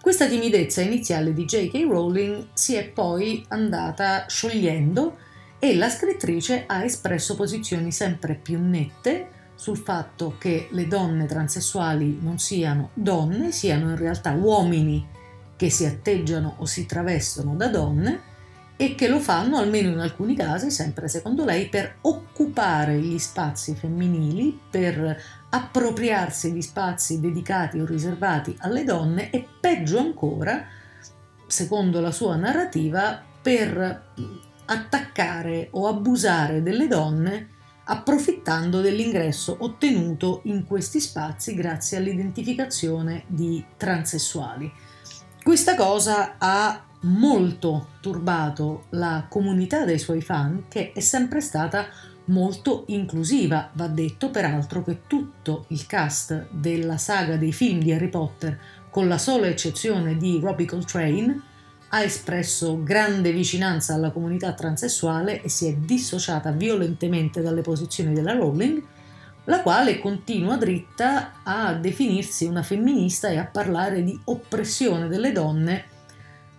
Questa 0.02 0.26
timidezza 0.26 0.83
iniziale 0.83 1.33
di 1.33 1.45
J.K. 1.45 1.87
Rowling 1.88 2.49
si 2.52 2.75
è 2.75 2.88
poi 2.88 3.45
andata 3.49 4.26
sciogliendo 4.28 5.17
e 5.59 5.75
la 5.76 5.88
scrittrice 5.88 6.64
ha 6.67 6.85
espresso 6.85 7.35
posizioni 7.37 7.90
sempre 7.90 8.35
più 8.35 8.61
nette 8.61 9.37
sul 9.59 9.77
fatto 9.77 10.37
che 10.38 10.69
le 10.71 10.87
donne 10.87 11.27
transessuali 11.27 12.21
non 12.23 12.38
siano 12.38 12.91
donne, 12.95 13.50
siano 13.50 13.91
in 13.91 13.97
realtà 13.97 14.31
uomini 14.31 15.05
che 15.57 15.69
si 15.69 15.85
atteggiano 15.85 16.55
o 16.59 16.65
si 16.65 16.87
travestono 16.87 17.57
da 17.57 17.67
donne 17.67 18.21
e 18.77 18.95
che 18.95 19.09
lo 19.09 19.19
fanno, 19.19 19.57
almeno 19.57 19.91
in 19.91 19.99
alcuni 19.99 20.37
casi, 20.37 20.71
sempre 20.71 21.09
secondo 21.09 21.45
lei, 21.45 21.69
per 21.69 21.97
occupare 22.03 23.00
gli 23.00 23.19
spazi 23.19 23.75
femminili, 23.75 24.57
per 24.71 25.21
appropriarsi 25.50 26.53
di 26.53 26.62
spazi 26.62 27.19
dedicati 27.19 27.81
o 27.81 27.85
riservati 27.85 28.55
alle 28.61 28.85
donne 28.85 29.31
e 29.31 29.45
peggio 29.61 29.99
ancora, 29.99 30.65
secondo 31.49 32.00
la 32.00 32.12
sua 32.12 32.37
narrativa, 32.37 33.21
per 33.43 34.12
attaccare 34.67 35.67
o 35.73 35.88
abusare 35.88 36.62
delle 36.62 36.87
donne 36.87 37.57
approfittando 37.90 38.80
dell'ingresso 38.80 39.57
ottenuto 39.61 40.42
in 40.45 40.64
questi 40.66 41.00
spazi 41.00 41.54
grazie 41.54 41.97
all'identificazione 41.97 43.25
di 43.26 43.64
transessuali. 43.76 44.71
Questa 45.42 45.75
cosa 45.75 46.35
ha 46.37 46.85
molto 47.02 47.88
turbato 48.00 48.87
la 48.90 49.26
comunità 49.28 49.85
dei 49.85 49.99
suoi 49.99 50.21
fan 50.21 50.64
che 50.68 50.92
è 50.92 51.00
sempre 51.00 51.40
stata 51.40 51.87
molto 52.26 52.85
inclusiva. 52.88 53.71
Va 53.73 53.87
detto 53.87 54.30
peraltro 54.30 54.85
che 54.85 55.07
tutto 55.07 55.64
il 55.68 55.87
cast 55.87 56.49
della 56.50 56.99
saga 56.99 57.37
dei 57.37 57.52
film 57.52 57.80
di 57.80 57.92
Harry 57.92 58.09
Potter, 58.09 58.59
con 58.90 59.09
la 59.09 59.18
sola 59.18 59.47
eccezione 59.47 60.16
di 60.18 60.38
Robbie 60.42 60.66
Coltrane, 60.66 61.40
ha 61.90 62.02
espresso 62.02 62.83
grande 62.83 63.33
vicinanza 63.33 63.95
alla 63.95 64.11
comunità 64.11 64.52
transessuale 64.52 65.42
e 65.42 65.49
si 65.49 65.66
è 65.66 65.75
dissociata 65.75 66.50
violentemente 66.50 67.40
dalle 67.40 67.62
posizioni 67.62 68.12
della 68.12 68.35
Rowling, 68.35 68.83
la 69.45 69.62
quale 69.62 69.99
continua 69.99 70.57
dritta 70.57 71.40
a 71.42 71.73
definirsi 71.73 72.45
una 72.45 72.62
femminista 72.62 73.28
e 73.28 73.38
a 73.38 73.47
parlare 73.47 74.04
di 74.04 74.18
oppressione 74.25 75.09
delle 75.09 75.33
donne 75.33 75.85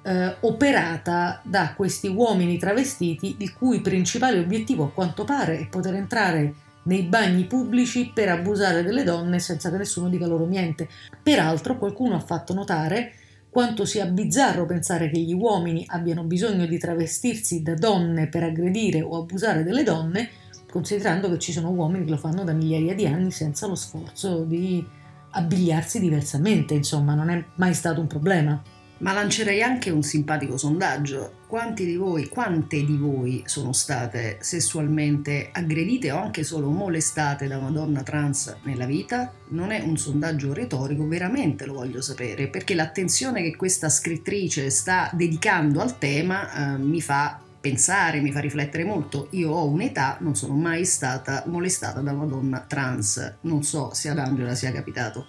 eh, 0.01 0.35
operata 0.39 1.39
da 1.43 1.73
questi 1.75 2.07
uomini 2.07 2.57
travestiti 2.57 3.35
il 3.39 3.53
cui 3.53 3.81
principale 3.81 4.39
obiettivo 4.39 4.85
a 4.85 4.91
quanto 4.91 5.23
pare 5.23 5.59
è 5.59 5.67
poter 5.67 5.93
entrare 5.95 6.53
nei 6.83 7.03
bagni 7.03 7.43
pubblici 7.43 8.11
per 8.11 8.29
abusare 8.29 8.81
delle 8.81 9.03
donne 9.03 9.37
senza 9.37 9.69
che 9.69 9.77
nessuno 9.77 10.09
dica 10.09 10.25
loro 10.25 10.47
niente. 10.47 10.87
Peraltro 11.21 11.77
qualcuno 11.77 12.15
ha 12.15 12.19
fatto 12.19 12.53
notare 12.55 13.13
quanto 13.49 13.85
sia 13.85 14.05
bizzarro 14.05 14.65
pensare 14.65 15.09
che 15.09 15.19
gli 15.19 15.33
uomini 15.33 15.83
abbiano 15.87 16.23
bisogno 16.23 16.65
di 16.65 16.77
travestirsi 16.77 17.61
da 17.61 17.73
donne 17.73 18.27
per 18.27 18.43
aggredire 18.43 19.01
o 19.01 19.17
abusare 19.17 19.63
delle 19.63 19.83
donne, 19.83 20.29
considerando 20.69 21.29
che 21.31 21.39
ci 21.39 21.51
sono 21.51 21.71
uomini 21.71 22.05
che 22.05 22.11
lo 22.11 22.17
fanno 22.17 22.43
da 22.43 22.53
migliaia 22.53 22.93
di 22.93 23.07
anni 23.07 23.31
senza 23.31 23.65
lo 23.65 23.75
sforzo 23.75 24.43
di 24.43 24.85
abbigliarsi 25.31 25.99
diversamente, 25.99 26.73
insomma, 26.73 27.15
non 27.15 27.29
è 27.29 27.43
mai 27.55 27.73
stato 27.73 27.99
un 28.01 28.07
problema. 28.07 28.61
Ma 28.99 29.13
lancerei 29.13 29.63
anche 29.63 29.91
un 29.91 30.03
simpatico 30.03 30.57
sondaggio. 30.57 31.37
Quanti 31.47 31.85
di 31.85 31.95
voi, 31.95 32.27
quante 32.27 32.83
di 32.83 32.97
voi 32.97 33.43
sono 33.45 33.71
state 33.71 34.39
sessualmente 34.41 35.49
aggredite 35.53 36.11
o 36.11 36.17
anche 36.17 36.43
solo 36.43 36.69
molestate 36.69 37.47
da 37.47 37.57
una 37.57 37.69
donna 37.69 38.03
trans 38.03 38.57
nella 38.63 38.85
vita? 38.85 39.31
Non 39.49 39.71
è 39.71 39.79
un 39.79 39.97
sondaggio 39.97 40.53
retorico, 40.53 41.07
veramente 41.07 41.65
lo 41.65 41.73
voglio 41.73 42.01
sapere, 42.01 42.49
perché 42.49 42.75
l'attenzione 42.75 43.41
che 43.41 43.55
questa 43.55 43.87
scrittrice 43.87 44.69
sta 44.69 45.09
dedicando 45.13 45.79
al 45.79 45.97
tema 45.97 46.73
eh, 46.73 46.77
mi 46.77 46.99
fa 47.01 47.39
pensare, 47.59 48.19
mi 48.19 48.33
fa 48.33 48.41
riflettere 48.41 48.83
molto. 48.83 49.27
Io 49.31 49.51
ho 49.51 49.65
un'età, 49.65 50.17
non 50.19 50.35
sono 50.35 50.55
mai 50.55 50.83
stata 50.83 51.43
molestata 51.47 52.01
da 52.01 52.11
una 52.11 52.25
donna 52.25 52.59
trans. 52.59 53.35
Non 53.41 53.63
so 53.63 53.93
se 53.93 54.09
ad 54.09 54.19
Angela 54.19 54.55
sia 54.55 54.73
capitato. 54.73 55.27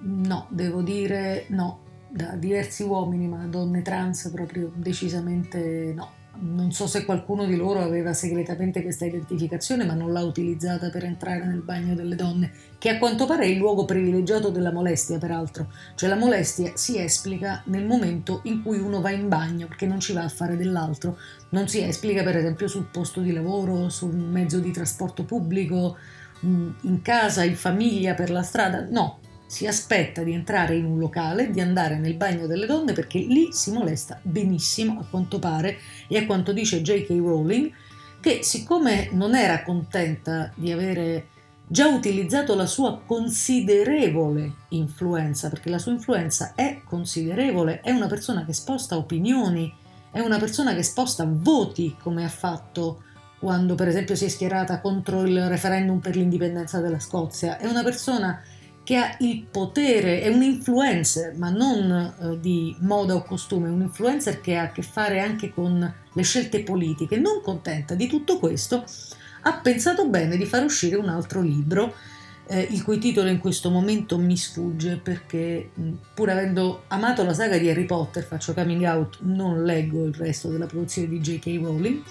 No, 0.00 0.46
devo 0.50 0.82
dire 0.82 1.46
no, 1.48 1.86
da 2.08 2.34
diversi 2.36 2.82
uomini, 2.82 3.28
ma 3.28 3.44
donne 3.46 3.82
trans 3.82 4.30
proprio 4.32 4.72
decisamente 4.74 5.92
no. 5.94 6.16
Non 6.40 6.70
so 6.70 6.86
se 6.86 7.04
qualcuno 7.04 7.46
di 7.46 7.56
loro 7.56 7.80
aveva 7.80 8.12
segretamente 8.12 8.80
questa 8.80 9.04
identificazione, 9.04 9.84
ma 9.84 9.94
non 9.94 10.12
l'ha 10.12 10.22
utilizzata 10.22 10.88
per 10.88 11.04
entrare 11.04 11.44
nel 11.44 11.62
bagno 11.62 11.96
delle 11.96 12.14
donne, 12.14 12.52
che 12.78 12.90
a 12.90 12.98
quanto 12.98 13.26
pare 13.26 13.42
è 13.42 13.48
il 13.48 13.56
luogo 13.56 13.84
privilegiato 13.84 14.50
della 14.50 14.70
molestia, 14.70 15.18
peraltro. 15.18 15.72
Cioè 15.96 16.08
la 16.08 16.14
molestia 16.14 16.70
si 16.76 16.96
esplica 16.96 17.62
nel 17.66 17.84
momento 17.84 18.42
in 18.44 18.62
cui 18.62 18.78
uno 18.78 19.00
va 19.00 19.10
in 19.10 19.26
bagno, 19.26 19.66
perché 19.66 19.86
non 19.86 19.98
ci 19.98 20.12
va 20.12 20.22
a 20.22 20.28
fare 20.28 20.56
dell'altro. 20.56 21.18
Non 21.48 21.66
si 21.66 21.82
esplica, 21.82 22.22
per 22.22 22.36
esempio, 22.36 22.68
sul 22.68 22.86
posto 22.88 23.20
di 23.20 23.32
lavoro, 23.32 23.88
su 23.88 24.06
un 24.06 24.30
mezzo 24.30 24.60
di 24.60 24.70
trasporto 24.70 25.24
pubblico, 25.24 25.96
in 26.42 27.00
casa, 27.02 27.42
in 27.42 27.56
famiglia, 27.56 28.14
per 28.14 28.30
la 28.30 28.42
strada. 28.42 28.86
No, 28.88 29.18
si 29.48 29.66
aspetta 29.66 30.22
di 30.22 30.34
entrare 30.34 30.76
in 30.76 30.84
un 30.84 30.98
locale, 30.98 31.50
di 31.50 31.60
andare 31.60 31.96
nel 31.96 32.14
bagno 32.14 32.46
delle 32.46 32.66
donne 32.66 32.92
perché 32.92 33.18
lì 33.18 33.48
si 33.50 33.72
molesta 33.72 34.20
benissimo 34.22 35.00
a 35.00 35.06
quanto 35.08 35.38
pare 35.38 35.78
e 36.06 36.18
a 36.18 36.26
quanto 36.26 36.52
dice 36.52 36.82
J.K. 36.82 37.08
Rowling 37.08 37.72
che 38.20 38.40
siccome 38.42 39.08
non 39.12 39.34
era 39.34 39.62
contenta 39.62 40.52
di 40.54 40.70
avere 40.70 41.28
già 41.66 41.88
utilizzato 41.88 42.54
la 42.54 42.66
sua 42.66 43.00
considerevole 43.04 44.52
influenza, 44.70 45.48
perché 45.48 45.70
la 45.70 45.78
sua 45.78 45.92
influenza 45.92 46.52
è 46.54 46.82
considerevole, 46.84 47.80
è 47.80 47.90
una 47.90 48.06
persona 48.06 48.44
che 48.44 48.52
sposta 48.52 48.98
opinioni, 48.98 49.72
è 50.10 50.20
una 50.20 50.38
persona 50.38 50.74
che 50.74 50.82
sposta 50.82 51.26
voti 51.26 51.96
come 51.98 52.24
ha 52.24 52.28
fatto 52.28 53.02
quando 53.38 53.76
per 53.76 53.88
esempio 53.88 54.14
si 54.14 54.24
è 54.24 54.28
schierata 54.28 54.80
contro 54.80 55.22
il 55.22 55.48
referendum 55.48 56.00
per 56.00 56.16
l'indipendenza 56.16 56.80
della 56.80 56.98
Scozia, 56.98 57.56
è 57.58 57.66
una 57.66 57.82
persona 57.82 58.42
che 58.42 58.57
ha 58.96 59.16
il 59.20 59.44
potere, 59.50 60.22
è 60.22 60.28
un 60.28 60.42
influencer, 60.42 61.36
ma 61.36 61.50
non 61.50 62.14
eh, 62.20 62.40
di 62.40 62.74
moda 62.80 63.14
o 63.14 63.22
costume, 63.22 63.68
un 63.68 63.82
influencer 63.82 64.40
che 64.40 64.56
ha 64.56 64.62
a 64.62 64.72
che 64.72 64.82
fare 64.82 65.20
anche 65.20 65.52
con 65.52 65.94
le 66.12 66.22
scelte 66.22 66.62
politiche, 66.62 67.18
non 67.18 67.40
contenta 67.42 67.94
di 67.94 68.06
tutto 68.06 68.38
questo, 68.38 68.84
ha 69.42 69.52
pensato 69.58 70.08
bene 70.08 70.36
di 70.36 70.44
far 70.44 70.64
uscire 70.64 70.96
un 70.96 71.08
altro 71.08 71.40
libro, 71.40 71.94
eh, 72.46 72.66
il 72.70 72.82
cui 72.82 72.98
titolo 72.98 73.28
in 73.28 73.38
questo 73.38 73.68
momento 73.68 74.18
mi 74.18 74.36
sfugge 74.36 74.96
perché 74.96 75.70
pur 76.14 76.30
avendo 76.30 76.84
amato 76.88 77.22
la 77.24 77.34
saga 77.34 77.58
di 77.58 77.68
Harry 77.68 77.84
Potter, 77.84 78.24
faccio 78.24 78.54
coming 78.54 78.84
out, 78.84 79.18
non 79.20 79.64
leggo 79.64 80.04
il 80.04 80.14
resto 80.14 80.48
della 80.48 80.66
produzione 80.66 81.08
di 81.08 81.20
J.K. 81.20 81.60
Rowling. 81.62 82.02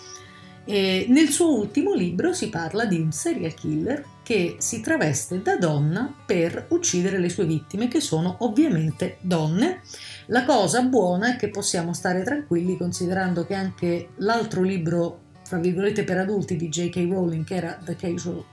E 0.64 1.06
nel 1.10 1.30
suo 1.30 1.58
ultimo 1.58 1.94
libro 1.94 2.34
si 2.34 2.50
parla 2.50 2.86
di 2.86 3.00
un 3.00 3.12
serial 3.12 3.54
killer 3.54 4.04
che 4.28 4.58
si 4.60 4.82
traveste 4.82 5.42
da 5.42 5.56
donna 5.56 6.14
per 6.26 6.66
uccidere 6.72 7.18
le 7.18 7.30
sue 7.30 7.46
vittime, 7.46 7.88
che 7.88 8.02
sono 8.02 8.36
ovviamente 8.40 9.20
donne. 9.22 9.80
La 10.26 10.44
cosa 10.44 10.82
buona 10.82 11.34
è 11.34 11.38
che 11.38 11.48
possiamo 11.48 11.94
stare 11.94 12.24
tranquilli 12.24 12.76
considerando 12.76 13.46
che 13.46 13.54
anche 13.54 14.10
l'altro 14.18 14.64
libro, 14.64 15.20
fra 15.44 15.60
virgolette, 15.60 16.04
per 16.04 16.18
adulti 16.18 16.58
di 16.58 16.68
J.K. 16.68 17.08
Rowling, 17.10 17.46
che 17.46 17.56
era 17.56 17.80
The 17.82 17.96
Casual 17.96 18.44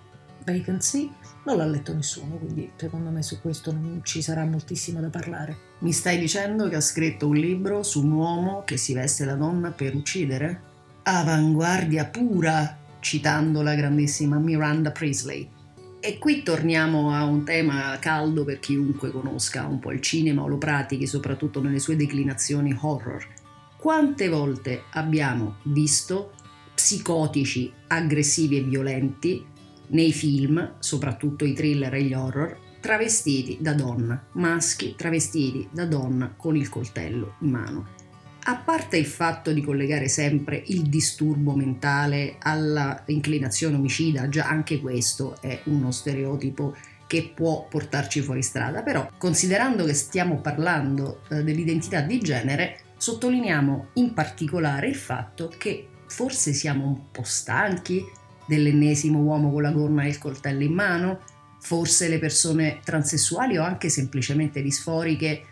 Vacancy, 0.45 1.11
non 1.45 1.57
l'ha 1.57 1.67
letto 1.67 1.93
nessuno, 1.93 2.37
quindi 2.37 2.71
secondo 2.77 3.11
me 3.11 3.25
su 3.25 3.41
questo 3.41 3.73
non 3.73 3.99
ci 4.05 4.23
sarà 4.23 4.45
moltissimo 4.45 5.01
da 5.01 5.09
parlare. 5.09 5.57
Mi 5.81 5.91
stai 5.91 6.21
dicendo 6.21 6.69
che 6.69 6.77
ha 6.77 6.81
scritto 6.81 7.27
un 7.27 7.35
libro 7.35 7.83
su 7.83 8.01
un 8.01 8.13
uomo 8.13 8.63
che 8.65 8.77
si 8.77 8.95
veste 8.95 9.25
da 9.25 9.35
donna 9.35 9.73
per 9.73 9.97
uccidere? 9.97 10.61
Avanguardia 11.03 12.05
pura, 12.05 12.79
citando 13.01 13.61
la 13.61 13.75
grandissima 13.75 14.39
Miranda 14.39 14.93
Priestley. 14.93 15.54
E 16.07 16.19
qui 16.19 16.43
torniamo 16.43 17.13
a 17.13 17.25
un 17.25 17.45
tema 17.45 17.99
caldo 17.99 18.45
per 18.45 18.59
chiunque 18.59 19.11
conosca 19.11 19.65
un 19.65 19.79
po' 19.79 19.91
il 19.91 20.03
cinema 20.03 20.43
o 20.43 20.49
lo 20.49 20.59
pratichi, 20.59 21.07
soprattutto 21.07 21.63
nelle 21.63 21.79
sue 21.79 21.97
declinazioni 21.97 22.77
horror. 22.79 23.27
Quante 23.79 24.29
volte 24.29 24.83
abbiamo 24.91 25.61
visto 25.63 26.33
psicotici 26.75 27.73
aggressivi 27.87 28.59
e 28.59 28.65
violenti 28.65 29.43
nei 29.87 30.13
film, 30.13 30.75
soprattutto 30.79 31.47
i 31.47 31.55
thriller 31.55 31.95
e 31.95 32.03
gli 32.03 32.13
horror, 32.13 32.55
travestiti 32.81 33.57
da 33.59 33.73
donna, 33.73 34.27
maschi 34.33 34.95
travestiti 34.99 35.67
da 35.73 35.87
donna 35.87 36.35
con 36.37 36.55
il 36.55 36.69
coltello 36.69 37.37
in 37.41 37.49
mano. 37.49 37.87
A 38.47 38.57
parte 38.57 38.99
il 38.99 39.07
fatto 39.07 39.53
di 39.53 39.63
collegare 39.63 40.07
sempre 40.07 40.63
il 40.67 40.83
disturbo 40.83 41.57
mentale 41.57 42.37
alla 42.41 43.03
inclinazione 43.07 43.77
omicida, 43.77 44.29
già 44.29 44.47
anche 44.47 44.83
questo 44.83 45.41
è 45.41 45.63
uno 45.65 45.91
stereotipo 45.91 46.77
che 47.07 47.33
può 47.35 47.67
portarci 47.67 48.21
fuori 48.21 48.43
strada, 48.43 48.83
però 48.83 49.09
considerando 49.17 49.87
che 49.87 49.95
stiamo 49.95 50.43
parlando 50.43 51.23
eh, 51.31 51.43
dell'identità 51.43 52.03
di 52.03 52.19
genere, 52.19 52.81
sottolineiamo 52.99 53.89
in 53.95 54.13
particolare 54.13 54.89
il 54.89 54.97
fatto 54.97 55.51
che 55.57 55.89
forse 56.07 56.53
siamo 56.53 56.87
un 56.87 57.11
po' 57.13 57.23
stanchi 57.23 58.05
dell'ennesimo 58.47 59.21
uomo 59.21 59.51
con 59.53 59.63
la 59.63 59.71
gonna 59.71 60.03
e 60.05 60.09
il 60.09 60.19
coltello 60.19 60.63
in 60.63 60.75
mano, 60.75 61.23
forse 61.61 62.09
le 62.09 62.19
persone 62.19 62.81
transessuali 62.85 63.57
o 63.57 63.63
anche 63.63 63.89
semplicemente 63.89 64.61
disforiche 64.61 65.45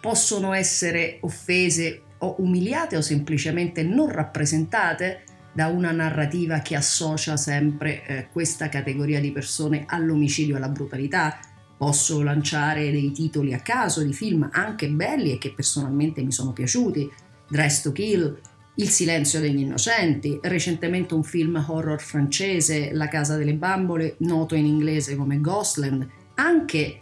possono 0.00 0.52
essere 0.52 1.18
offese 1.20 2.03
o 2.18 2.36
umiliate 2.38 2.96
o 2.96 3.00
semplicemente 3.00 3.82
non 3.82 4.10
rappresentate 4.10 5.24
da 5.52 5.68
una 5.68 5.92
narrativa 5.92 6.58
che 6.58 6.74
associa 6.74 7.36
sempre 7.36 8.06
eh, 8.06 8.28
questa 8.32 8.68
categoria 8.68 9.20
di 9.20 9.30
persone 9.30 9.84
all'omicidio 9.86 10.54
e 10.54 10.56
alla 10.58 10.68
brutalità. 10.68 11.38
Posso 11.76 12.22
lanciare 12.22 12.90
dei 12.90 13.12
titoli 13.12 13.54
a 13.54 13.60
caso 13.60 14.02
di 14.02 14.12
film 14.12 14.48
anche 14.52 14.88
belli 14.88 15.32
e 15.32 15.38
che 15.38 15.52
personalmente 15.52 16.22
mi 16.22 16.32
sono 16.32 16.52
piaciuti. 16.52 17.10
Dress 17.48 17.82
to 17.82 17.92
Kill, 17.92 18.40
Il 18.76 18.88
silenzio 18.88 19.38
degli 19.38 19.60
innocenti, 19.60 20.38
recentemente 20.42 21.14
un 21.14 21.22
film 21.22 21.64
horror 21.68 22.00
francese, 22.00 22.92
La 22.92 23.06
casa 23.06 23.36
delle 23.36 23.54
bambole, 23.54 24.16
noto 24.20 24.56
in 24.56 24.66
inglese 24.66 25.14
come 25.14 25.38
Ghostland, 25.38 26.08
anche 26.34 26.98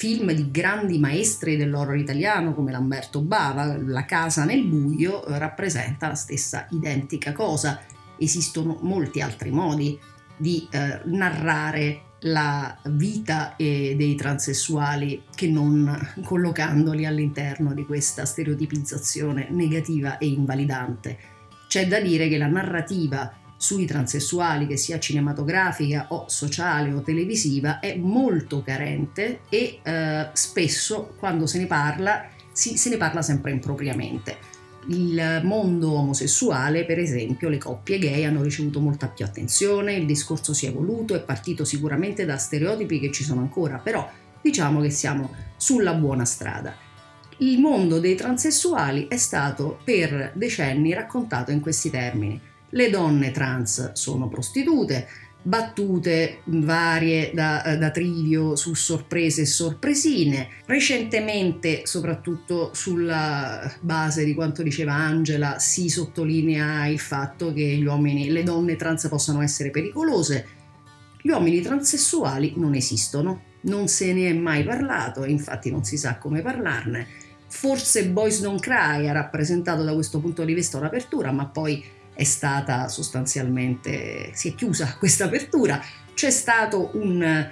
film 0.00 0.32
di 0.32 0.50
grandi 0.50 0.98
maestri 0.98 1.58
dell'horror 1.58 1.98
italiano 1.98 2.54
come 2.54 2.72
Lamberto 2.72 3.20
Bava, 3.20 3.76
La 3.84 4.06
casa 4.06 4.46
nel 4.46 4.64
buio 4.64 5.22
rappresenta 5.26 6.08
la 6.08 6.14
stessa 6.14 6.66
identica 6.70 7.34
cosa. 7.34 7.78
Esistono 8.16 8.78
molti 8.80 9.20
altri 9.20 9.50
modi 9.50 9.98
di 10.38 10.66
eh, 10.70 11.02
narrare 11.04 12.00
la 12.20 12.78
vita 12.84 13.56
eh, 13.56 13.94
dei 13.94 14.14
transessuali 14.14 15.24
che 15.34 15.48
non 15.48 16.14
collocandoli 16.24 17.04
all'interno 17.04 17.74
di 17.74 17.84
questa 17.84 18.24
stereotipizzazione 18.24 19.48
negativa 19.50 20.16
e 20.16 20.28
invalidante. 20.28 21.18
C'è 21.68 21.86
da 21.86 22.00
dire 22.00 22.28
che 22.28 22.38
la 22.38 22.48
narrativa 22.48 23.39
sui 23.60 23.84
transessuali, 23.84 24.66
che 24.66 24.78
sia 24.78 24.98
cinematografica 24.98 26.06
o 26.08 26.24
sociale 26.28 26.94
o 26.94 27.02
televisiva, 27.02 27.78
è 27.78 27.94
molto 27.94 28.62
carente 28.62 29.40
e 29.50 29.80
eh, 29.82 30.28
spesso 30.32 31.12
quando 31.18 31.46
se 31.46 31.58
ne 31.58 31.66
parla 31.66 32.26
si, 32.52 32.78
se 32.78 32.88
ne 32.88 32.96
parla 32.96 33.20
sempre 33.20 33.50
impropriamente. 33.50 34.38
Il 34.88 35.42
mondo 35.44 35.92
omosessuale, 35.92 36.86
per 36.86 36.98
esempio, 36.98 37.50
le 37.50 37.58
coppie 37.58 37.98
gay 37.98 38.24
hanno 38.24 38.40
ricevuto 38.40 38.80
molta 38.80 39.08
più 39.08 39.26
attenzione, 39.26 39.92
il 39.92 40.06
discorso 40.06 40.54
si 40.54 40.64
è 40.64 40.70
evoluto, 40.70 41.14
è 41.14 41.20
partito 41.20 41.66
sicuramente 41.66 42.24
da 42.24 42.38
stereotipi 42.38 42.98
che 42.98 43.12
ci 43.12 43.24
sono 43.24 43.42
ancora, 43.42 43.76
però 43.76 44.10
diciamo 44.40 44.80
che 44.80 44.88
siamo 44.88 45.34
sulla 45.58 45.92
buona 45.92 46.24
strada. 46.24 46.74
Il 47.40 47.60
mondo 47.60 48.00
dei 48.00 48.14
transessuali 48.14 49.06
è 49.06 49.18
stato 49.18 49.80
per 49.84 50.32
decenni 50.34 50.94
raccontato 50.94 51.50
in 51.50 51.60
questi 51.60 51.90
termini 51.90 52.48
le 52.70 52.90
donne 52.90 53.30
trans 53.30 53.92
sono 53.92 54.28
prostitute, 54.28 55.08
battute 55.42 56.40
varie 56.44 57.30
da, 57.32 57.76
da, 57.78 57.90
trivio 57.90 58.56
su 58.56 58.74
sorprese 58.74 59.42
e 59.42 59.46
sorpresine. 59.46 60.48
Recentemente, 60.66 61.82
soprattutto 61.84 62.70
sulla 62.74 63.72
base 63.80 64.24
di 64.24 64.34
quanto 64.34 64.62
diceva 64.62 64.94
Angela, 64.94 65.58
si 65.58 65.88
sottolinea 65.88 66.86
il 66.86 66.98
fatto 66.98 67.52
che 67.52 67.62
gli 67.62 67.84
uomini, 67.84 68.30
le 68.30 68.42
donne 68.42 68.76
trans 68.76 69.08
possano 69.08 69.40
essere 69.40 69.70
pericolose. 69.70 70.58
Gli 71.22 71.30
uomini 71.30 71.60
transessuali 71.60 72.54
non 72.56 72.74
esistono, 72.74 73.42
non 73.62 73.88
se 73.88 74.12
ne 74.12 74.28
è 74.28 74.32
mai 74.32 74.64
parlato, 74.64 75.24
infatti 75.24 75.70
non 75.70 75.84
si 75.84 75.96
sa 75.96 76.16
come 76.16 76.40
parlarne. 76.40 77.06
Forse 77.46 78.08
Boys 78.08 78.40
Don't 78.40 78.60
Cry 78.60 79.08
ha 79.08 79.12
rappresentato 79.12 79.82
da 79.82 79.92
questo 79.92 80.20
punto 80.20 80.44
di 80.44 80.54
vista 80.54 80.78
un'apertura, 80.78 81.32
ma 81.32 81.46
poi 81.46 81.84
è 82.20 82.24
stata 82.24 82.86
sostanzialmente, 82.88 84.32
si 84.34 84.50
è 84.50 84.54
chiusa 84.54 84.96
questa 85.00 85.24
apertura, 85.24 85.82
c'è 86.12 86.28
stato 86.28 86.90
un, 86.92 87.48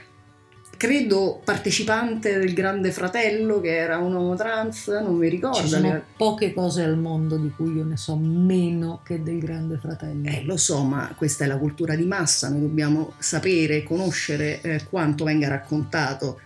credo, 0.76 1.40
partecipante 1.42 2.38
del 2.38 2.52
Grande 2.52 2.90
Fratello 2.90 3.62
che 3.62 3.74
era 3.74 3.96
un 3.96 4.12
uomo 4.12 4.36
trans, 4.36 4.88
non 4.88 5.16
mi 5.16 5.30
ricordo. 5.30 5.60
Ci 5.60 5.68
sono 5.68 6.02
poche 6.18 6.52
cose 6.52 6.82
al 6.82 6.98
mondo 6.98 7.38
di 7.38 7.50
cui 7.56 7.76
io 7.76 7.84
ne 7.84 7.96
so 7.96 8.14
meno 8.16 9.00
che 9.02 9.22
del 9.22 9.38
Grande 9.38 9.78
Fratello. 9.78 10.28
Eh, 10.28 10.42
lo 10.44 10.58
so, 10.58 10.82
ma 10.82 11.14
questa 11.16 11.44
è 11.44 11.46
la 11.46 11.56
cultura 11.56 11.94
di 11.94 12.04
massa, 12.04 12.50
noi 12.50 12.60
dobbiamo 12.60 13.14
sapere, 13.16 13.82
conoscere 13.82 14.60
eh, 14.60 14.84
quanto 14.86 15.24
venga 15.24 15.48
raccontato 15.48 16.40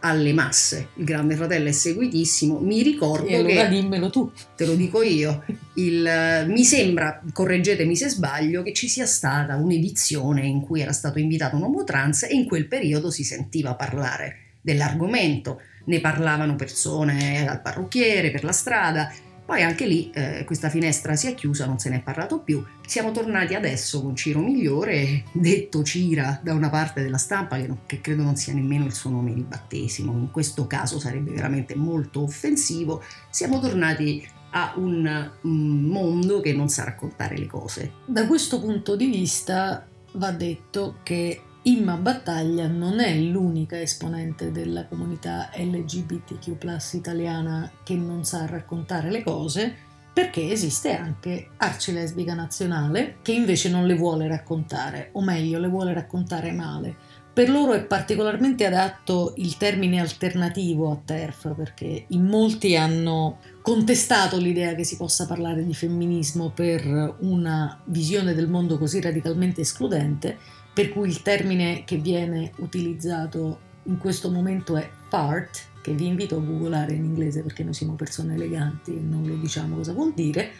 alle 0.00 0.32
masse. 0.32 0.88
Il 0.94 1.04
Grande 1.04 1.34
Fratello 1.34 1.68
è 1.68 1.72
seguitissimo. 1.72 2.58
Mi 2.60 2.82
ricordo 2.82 3.26
e 3.26 3.36
allora 3.36 3.68
che. 3.68 3.68
dimmelo 3.68 4.10
tu. 4.10 4.30
Te 4.56 4.66
lo 4.66 4.74
dico 4.74 5.02
io. 5.02 5.44
Il, 5.74 6.44
mi 6.48 6.64
sembra, 6.64 7.22
correggetemi 7.32 7.96
se 7.96 8.08
sbaglio, 8.08 8.62
che 8.62 8.72
ci 8.72 8.88
sia 8.88 9.06
stata 9.06 9.56
un'edizione 9.56 10.46
in 10.46 10.60
cui 10.60 10.80
era 10.80 10.92
stato 10.92 11.18
invitato 11.18 11.56
un 11.56 11.62
uomo 11.62 11.84
trans 11.84 12.24
e 12.24 12.34
in 12.34 12.46
quel 12.46 12.66
periodo 12.66 13.10
si 13.10 13.24
sentiva 13.24 13.74
parlare 13.74 14.56
dell'argomento. 14.60 15.60
Ne 15.86 16.00
parlavano 16.00 16.54
persone 16.54 17.48
al 17.48 17.62
parrucchiere, 17.62 18.30
per 18.30 18.44
la 18.44 18.52
strada 18.52 19.10
poi 19.48 19.62
anche 19.62 19.86
lì 19.86 20.10
eh, 20.12 20.44
questa 20.44 20.68
finestra 20.68 21.16
si 21.16 21.26
è 21.26 21.32
chiusa, 21.32 21.64
non 21.64 21.78
se 21.78 21.88
ne 21.88 21.96
è 21.96 22.02
parlato 22.02 22.40
più. 22.40 22.62
Siamo 22.84 23.12
tornati 23.12 23.54
adesso 23.54 24.02
con 24.02 24.14
Ciro 24.14 24.40
Migliore, 24.40 25.24
detto 25.32 25.82
Cira 25.82 26.38
da 26.42 26.52
una 26.52 26.68
parte 26.68 27.00
della 27.02 27.16
stampa, 27.16 27.56
che, 27.56 27.66
non, 27.66 27.78
che 27.86 28.02
credo 28.02 28.24
non 28.24 28.36
sia 28.36 28.52
nemmeno 28.52 28.84
il 28.84 28.92
suo 28.92 29.08
nome 29.08 29.32
di 29.32 29.40
battesimo, 29.40 30.12
in 30.12 30.30
questo 30.30 30.66
caso 30.66 30.98
sarebbe 30.98 31.30
veramente 31.30 31.74
molto 31.74 32.24
offensivo. 32.24 33.02
Siamo 33.30 33.58
tornati 33.58 34.22
a 34.50 34.74
un, 34.76 35.30
un 35.40 35.80
mondo 35.80 36.42
che 36.42 36.52
non 36.52 36.68
sa 36.68 36.84
raccontare 36.84 37.38
le 37.38 37.46
cose. 37.46 37.92
Da 38.04 38.26
questo 38.26 38.60
punto 38.60 38.96
di 38.96 39.06
vista 39.06 39.88
va 40.12 40.30
detto 40.30 40.96
che 41.02 41.40
Imma 41.68 41.96
Battaglia 41.96 42.66
non 42.66 42.98
è 42.98 43.14
l'unica 43.14 43.78
esponente 43.78 44.50
della 44.50 44.86
comunità 44.86 45.50
LGBTQ 45.54 46.56
italiana 46.94 47.70
che 47.84 47.94
non 47.94 48.24
sa 48.24 48.46
raccontare 48.46 49.10
le 49.10 49.22
cose, 49.22 49.74
perché 50.10 50.50
esiste 50.50 50.96
anche 50.96 51.50
Arci 51.58 51.92
Lesbica 51.92 52.32
Nazionale 52.32 53.18
che 53.20 53.32
invece 53.32 53.68
non 53.68 53.86
le 53.86 53.96
vuole 53.96 54.26
raccontare, 54.28 55.10
o 55.12 55.22
meglio 55.22 55.58
le 55.58 55.68
vuole 55.68 55.92
raccontare 55.92 56.52
male. 56.52 56.96
Per 57.34 57.50
loro 57.50 57.74
è 57.74 57.84
particolarmente 57.84 58.64
adatto 58.64 59.34
il 59.36 59.58
termine 59.58 60.00
alternativo 60.00 60.90
a 60.90 60.98
TERF 61.04 61.54
perché 61.54 62.06
in 62.08 62.24
molti 62.24 62.76
hanno 62.76 63.40
contestato 63.60 64.38
l'idea 64.38 64.74
che 64.74 64.84
si 64.84 64.96
possa 64.96 65.26
parlare 65.26 65.66
di 65.66 65.74
femminismo 65.74 66.48
per 66.48 67.16
una 67.20 67.78
visione 67.84 68.32
del 68.32 68.48
mondo 68.48 68.78
così 68.78 69.02
radicalmente 69.02 69.60
escludente 69.60 70.56
per 70.78 70.90
cui 70.90 71.08
il 71.08 71.22
termine 71.22 71.82
che 71.82 71.96
viene 71.96 72.52
utilizzato 72.58 73.58
in 73.86 73.98
questo 73.98 74.30
momento 74.30 74.76
è 74.76 74.88
fart, 75.08 75.70
che 75.82 75.92
vi 75.92 76.06
invito 76.06 76.36
a 76.36 76.38
googolare 76.38 76.92
in 76.92 77.02
inglese 77.02 77.42
perché 77.42 77.64
noi 77.64 77.74
siamo 77.74 77.94
persone 77.94 78.34
eleganti 78.34 78.92
e 78.96 79.00
non 79.00 79.24
le 79.24 79.40
diciamo 79.40 79.74
cosa 79.74 79.92
vuol 79.92 80.14
dire, 80.14 80.52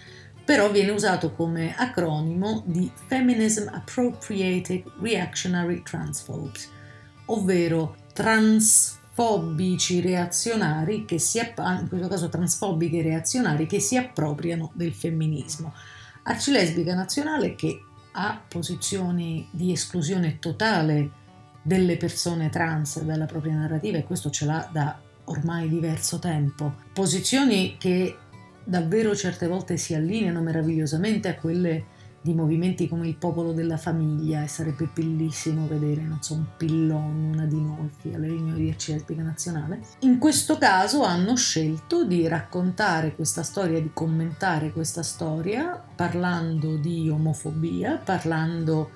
però 0.45 0.73
viene 0.73 0.91
usato 0.91 1.31
come 1.35 1.73
acronimo 1.77 2.65
di 2.67 2.91
Feminism 3.07 3.69
Appropriated 3.69 4.83
Reactionary 5.01 5.85
Transphobes, 5.85 6.69
ovvero 7.27 7.95
transfobici 8.13 10.01
reazionari 10.01 11.05
che 11.05 11.21
si 11.21 11.39
in 11.39 11.87
questo 11.89 12.09
caso 12.09 12.29
transfobiche 12.29 13.03
reazionari 13.03 13.67
che 13.67 13.79
si 13.79 13.97
appropriano 13.97 14.73
del 14.75 14.93
femminismo. 14.93 15.73
Arcilesbica 16.25 16.93
nazionale 16.93 17.55
che 17.55 17.83
ha 18.21 18.43
posizioni 18.49 19.49
di 19.53 19.71
esclusione 19.71 20.39
totale 20.41 21.11
delle 21.63 21.97
persone 21.97 22.51
trans 22.51 23.01
dalla 23.03 23.27
propria 23.27 23.55
narrativa 23.55 23.97
e 23.97 24.05
questo 24.05 24.29
ce 24.31 24.45
l'ha 24.45 24.69
da 24.73 24.99
ormai 25.25 25.69
diverso 25.69 26.19
tempo. 26.19 26.75
Posizioni 26.93 27.77
che 27.79 28.17
davvero 28.65 29.15
certe 29.15 29.47
volte 29.47 29.77
si 29.77 29.95
allineano 29.95 30.41
meravigliosamente 30.41 31.29
a 31.29 31.37
quelle 31.37 31.97
di 32.21 32.35
movimenti 32.35 32.89
come 32.89 33.07
il 33.07 33.17
popolo 33.17 33.53
della 33.53 33.77
famiglia 33.77 34.43
e 34.43 34.49
sarebbe 34.49 34.89
bellissimo 34.93 35.67
vedere, 35.67 36.03
non 36.03 36.21
so, 36.21 36.35
un 36.35 36.47
pillon, 36.57 37.31
una 37.33 37.47
Dinolfi 37.47 38.13
alle 38.13 38.29
riunioni 38.29 38.63
di 38.65 38.69
Arcilespica 38.71 39.23
Nazionale. 39.23 39.81
In 40.01 40.19
questo 40.19 40.59
caso 40.59 41.05
hanno 41.05 41.37
scelto 41.37 42.05
di 42.05 42.27
raccontare 42.27 43.15
questa 43.15 43.43
storia, 43.43 43.81
di 43.81 43.91
commentare 43.93 44.73
questa 44.73 45.03
storia 45.03 45.83
parlando 45.95 46.77
di 46.77 47.09
omofobia, 47.09 47.97
parlando 47.97 48.91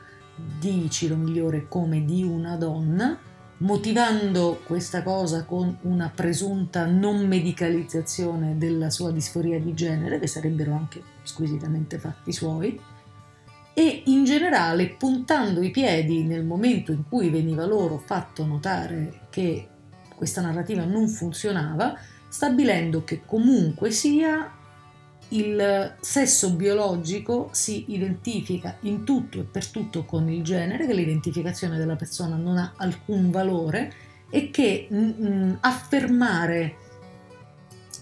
di 0.58 0.90
Ciro 0.90 1.16
Migliore 1.16 1.68
come 1.68 2.04
di 2.04 2.24
una 2.24 2.56
donna, 2.56 3.16
motivando 3.58 4.60
questa 4.66 5.02
cosa 5.04 5.44
con 5.44 5.78
una 5.82 6.10
presunta 6.12 6.84
non 6.86 7.26
medicalizzazione 7.28 8.58
della 8.58 8.90
sua 8.90 9.12
disforia 9.12 9.60
di 9.60 9.72
genere, 9.74 10.18
che 10.18 10.26
sarebbero 10.26 10.72
anche 10.72 11.02
squisitamente 11.22 11.98
fatti 11.98 12.32
suoi, 12.32 12.80
e 13.74 14.02
in 14.06 14.24
generale 14.24 14.88
puntando 14.98 15.62
i 15.62 15.70
piedi 15.70 16.24
nel 16.24 16.44
momento 16.44 16.92
in 16.92 17.04
cui 17.08 17.30
veniva 17.30 17.64
loro 17.64 17.98
fatto 17.98 18.44
notare 18.44 19.26
che 19.30 19.68
questa 20.14 20.40
narrativa 20.40 20.84
non 20.84 21.08
funzionava, 21.08 21.96
stabilendo 22.28 23.02
che 23.04 23.22
comunque 23.24 23.90
sia 23.90 24.60
il 25.28 25.96
sesso 26.00 26.52
biologico 26.52 27.48
si 27.52 27.86
identifica 27.88 28.76
in 28.82 29.04
tutto 29.04 29.40
e 29.40 29.44
per 29.44 29.66
tutto 29.68 30.04
con 30.04 30.28
il 30.28 30.42
genere, 30.42 30.86
che 30.86 30.92
l'identificazione 30.92 31.78
della 31.78 31.96
persona 31.96 32.36
non 32.36 32.58
ha 32.58 32.74
alcun 32.76 33.30
valore 33.30 33.92
e 34.30 34.50
che 34.50 34.86
mh, 34.88 35.58
affermare 35.60 36.76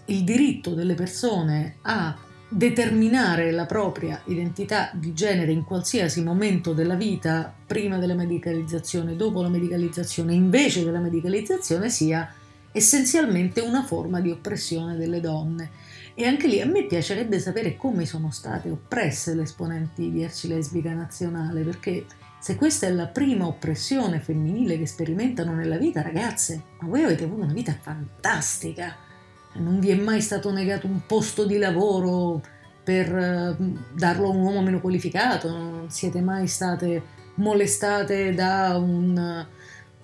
il 0.07 0.25
diritto 0.25 0.75
delle 0.75 0.95
persone 0.95 1.77
a 1.83 2.17
determinare 2.53 3.53
la 3.53 3.65
propria 3.65 4.21
identità 4.25 4.91
di 4.93 5.15
genere 5.15 5.53
in 5.53 5.65
qualsiasi 5.65 6.21
momento 6.21 6.73
della 6.73 6.97
vita, 6.97 7.55
prima 7.65 7.97
della 7.99 8.15
medicalizzazione, 8.15 9.15
dopo 9.15 9.41
la 9.41 9.49
medicalizzazione, 9.49 10.35
invece 10.35 10.85
della 10.85 10.99
medicalizzazione, 10.99 11.89
sia 11.89 12.29
essenzialmente 12.73 13.61
una 13.61 13.85
forma 13.85 14.21
di 14.21 14.33
oppressione 14.33 14.97
delle 14.97 15.21
donne. 15.21 15.71
E 16.15 16.27
anche 16.27 16.49
lì 16.49 16.61
a 16.61 16.67
me 16.67 16.87
piacerebbe 16.87 17.39
sapere 17.39 17.77
come 17.77 18.05
sono 18.05 18.33
state 18.33 18.69
oppresse 18.69 19.35
le 19.35 19.43
esponenti 19.43 20.11
di 20.11 20.25
Arci 20.25 20.49
Lesbica 20.49 20.93
Nazionale, 20.93 21.63
perché 21.63 22.05
se 22.41 22.57
questa 22.57 22.89
è 22.89 22.91
la 22.91 23.07
prima 23.07 23.47
oppressione 23.47 24.19
femminile 24.19 24.77
che 24.77 24.87
sperimentano 24.87 25.55
nella 25.55 25.77
vita, 25.77 26.03
ragazze, 26.03 26.63
ma 26.81 26.89
voi 26.89 27.05
avete 27.05 27.25
avuto 27.25 27.45
una 27.45 27.53
vita 27.53 27.77
fantastica 27.81 29.09
non 29.55 29.81
vi 29.81 29.91
è 29.91 29.95
mai 29.95 30.21
stato 30.21 30.51
negato 30.53 30.87
un 30.87 31.07
posto 31.07 31.45
di 31.45 31.59
lavoro 31.59 32.41
per 32.83 33.15
eh, 33.15 33.57
darlo 33.93 34.27
a 34.27 34.31
un 34.31 34.41
uomo 34.41 34.63
meno 34.63 34.81
qualificato, 34.81 35.51
non 35.51 35.91
siete 35.91 36.21
mai 36.21 36.47
state 36.47 37.19
molestate 37.35 38.35
da 38.35 38.77
un 38.77 39.47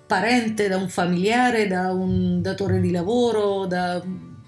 parente, 0.05 0.67
da 0.67 0.77
un 0.77 0.89
familiare, 0.89 1.67
da 1.67 1.91
un 1.91 2.41
datore 2.41 2.79
di 2.79 2.91
lavoro, 2.91 3.65
da 3.65 4.01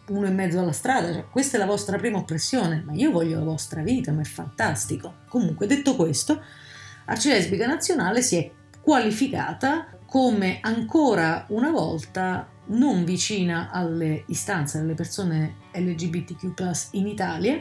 uno 0.07 0.25
in 0.25 0.33
mezzo 0.33 0.59
alla 0.59 0.71
strada, 0.71 1.11
cioè, 1.11 1.25
questa 1.29 1.57
è 1.57 1.59
la 1.59 1.65
vostra 1.65 1.97
prima 1.97 2.17
oppressione, 2.17 2.83
ma 2.85 2.93
io 2.93 3.11
voglio 3.11 3.37
la 3.37 3.45
vostra 3.45 3.81
vita, 3.81 4.11
ma 4.11 4.21
è 4.21 4.25
fantastico. 4.25 5.15
Comunque, 5.27 5.67
detto 5.67 5.95
questo, 5.95 6.41
Arcilesbica 7.05 7.67
Nazionale 7.67 8.21
si 8.21 8.37
è 8.37 8.51
qualificata 8.81 9.87
come 10.05 10.59
ancora 10.61 11.45
una 11.49 11.69
volta 11.69 12.47
non 12.69 13.03
vicina 13.03 13.69
alle 13.71 14.23
istanze 14.27 14.79
delle 14.79 14.93
persone 14.93 15.55
LGBTQ 15.73 16.89
in 16.91 17.07
Italia 17.07 17.59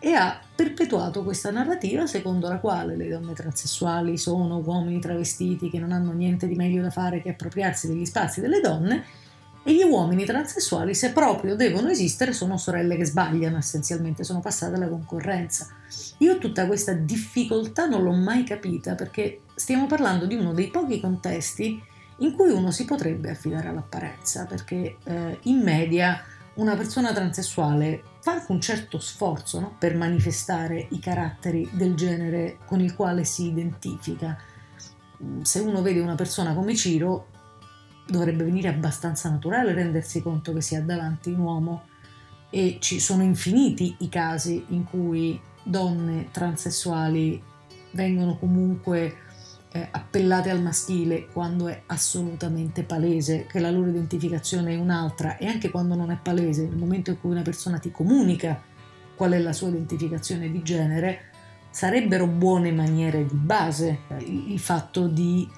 e 0.00 0.12
ha 0.12 0.40
perpetuato 0.54 1.24
questa 1.24 1.50
narrativa 1.50 2.06
secondo 2.06 2.48
la 2.48 2.58
quale 2.58 2.96
le 2.96 3.08
donne 3.08 3.32
transessuali 3.32 4.16
sono 4.16 4.58
uomini 4.58 5.00
travestiti 5.00 5.70
che 5.70 5.78
non 5.78 5.92
hanno 5.92 6.12
niente 6.12 6.46
di 6.46 6.54
meglio 6.54 6.82
da 6.82 6.90
fare 6.90 7.20
che 7.20 7.30
appropriarsi 7.30 7.88
degli 7.88 8.04
spazi 8.04 8.40
delle 8.40 8.60
donne 8.60 9.04
e 9.64 9.74
gli 9.74 9.82
uomini 9.82 10.24
transessuali, 10.24 10.94
se 10.94 11.12
proprio 11.12 11.54
devono 11.54 11.90
esistere, 11.90 12.32
sono 12.32 12.56
sorelle 12.56 12.96
che 12.96 13.04
sbagliano 13.04 13.58
essenzialmente, 13.58 14.24
sono 14.24 14.40
passate 14.40 14.76
alla 14.76 14.88
concorrenza. 14.88 15.68
Io 16.18 16.38
tutta 16.38 16.66
questa 16.66 16.94
difficoltà 16.94 17.86
non 17.86 18.02
l'ho 18.02 18.12
mai 18.12 18.44
capita 18.44 18.94
perché 18.94 19.42
stiamo 19.54 19.86
parlando 19.86 20.24
di 20.24 20.36
uno 20.36 20.54
dei 20.54 20.68
pochi 20.68 21.00
contesti 21.00 21.82
in 22.18 22.32
cui 22.32 22.50
uno 22.50 22.70
si 22.70 22.84
potrebbe 22.84 23.30
affidare 23.30 23.68
all'apparenza, 23.68 24.44
perché 24.46 24.96
eh, 25.04 25.38
in 25.42 25.60
media 25.60 26.22
una 26.54 26.76
persona 26.76 27.12
transessuale 27.12 28.02
fa 28.20 28.32
anche 28.32 28.52
un 28.52 28.60
certo 28.60 28.98
sforzo 28.98 29.60
no? 29.60 29.76
per 29.78 29.96
manifestare 29.96 30.88
i 30.90 30.98
caratteri 30.98 31.68
del 31.72 31.94
genere 31.94 32.58
con 32.64 32.80
il 32.80 32.94
quale 32.94 33.24
si 33.24 33.46
identifica. 33.46 34.36
Mm, 35.22 35.42
se 35.42 35.60
uno 35.60 35.82
vede 35.82 36.00
una 36.00 36.16
persona 36.16 36.54
come 36.54 36.74
Ciro, 36.74 37.28
dovrebbe 38.06 38.44
venire 38.44 38.68
abbastanza 38.68 39.28
naturale 39.30 39.72
rendersi 39.72 40.22
conto 40.22 40.52
che 40.52 40.62
si 40.62 40.74
ha 40.74 40.82
davanti 40.82 41.30
un 41.30 41.40
uomo 41.40 41.82
e 42.50 42.78
ci 42.80 42.98
sono 42.98 43.22
infiniti 43.22 43.96
i 43.98 44.08
casi 44.08 44.64
in 44.68 44.84
cui 44.84 45.38
donne 45.62 46.28
transessuali 46.30 47.40
vengono 47.92 48.38
comunque 48.38 49.26
eh, 49.72 49.88
appellate 49.90 50.50
al 50.50 50.62
maschile 50.62 51.26
quando 51.26 51.68
è 51.68 51.82
assolutamente 51.86 52.82
palese 52.82 53.46
che 53.46 53.58
la 53.58 53.70
loro 53.70 53.88
identificazione 53.88 54.72
è 54.72 54.76
un'altra 54.76 55.36
e 55.36 55.46
anche 55.46 55.70
quando 55.70 55.94
non 55.94 56.10
è 56.10 56.18
palese, 56.20 56.66
nel 56.66 56.76
momento 56.76 57.10
in 57.10 57.20
cui 57.20 57.30
una 57.30 57.42
persona 57.42 57.78
ti 57.78 57.90
comunica 57.90 58.62
qual 59.14 59.32
è 59.32 59.38
la 59.38 59.52
sua 59.52 59.68
identificazione 59.68 60.50
di 60.50 60.62
genere, 60.62 61.30
sarebbero 61.70 62.26
buone 62.26 62.72
maniere 62.72 63.26
di 63.26 63.34
base 63.34 64.00
il 64.18 64.58
fatto 64.58 65.06
di 65.06 65.48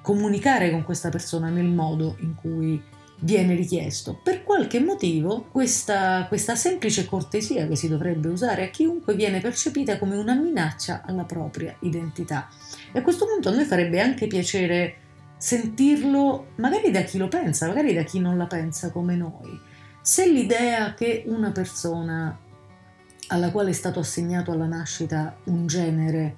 comunicare 0.00 0.70
con 0.70 0.84
questa 0.84 1.10
persona 1.10 1.50
nel 1.50 1.66
modo 1.66 2.16
in 2.20 2.34
cui 2.34 2.82
viene 3.20 3.54
richiesto. 3.54 4.18
Per 4.22 4.44
qualche 4.44 4.80
motivo 4.80 5.46
questa, 5.50 6.26
questa, 6.28 6.54
semplice 6.54 7.04
cortesia 7.04 7.66
che 7.66 7.76
si 7.76 7.88
dovrebbe 7.88 8.28
usare 8.28 8.64
a 8.64 8.68
chiunque 8.68 9.14
viene 9.14 9.40
percepita 9.40 9.98
come 9.98 10.16
una 10.16 10.34
minaccia 10.34 11.02
alla 11.04 11.24
propria 11.24 11.74
identità. 11.80 12.48
E 12.92 12.98
a 12.98 13.02
questo 13.02 13.26
punto 13.26 13.48
a 13.48 13.52
noi 13.52 13.64
farebbe 13.64 14.00
anche 14.00 14.26
piacere 14.26 14.96
sentirlo 15.36 16.48
magari 16.56 16.90
da 16.90 17.02
chi 17.02 17.18
lo 17.18 17.28
pensa, 17.28 17.66
magari 17.66 17.94
da 17.94 18.02
chi 18.02 18.20
non 18.20 18.36
la 18.36 18.46
pensa 18.46 18.90
come 18.90 19.14
noi. 19.16 19.58
Se 20.00 20.28
l'idea 20.28 20.94
che 20.94 21.24
una 21.26 21.50
persona 21.50 22.38
alla 23.28 23.50
quale 23.50 23.70
è 23.70 23.74
stato 23.74 24.00
assegnato 24.00 24.52
alla 24.52 24.66
nascita 24.66 25.36
un 25.44 25.66
genere 25.66 26.36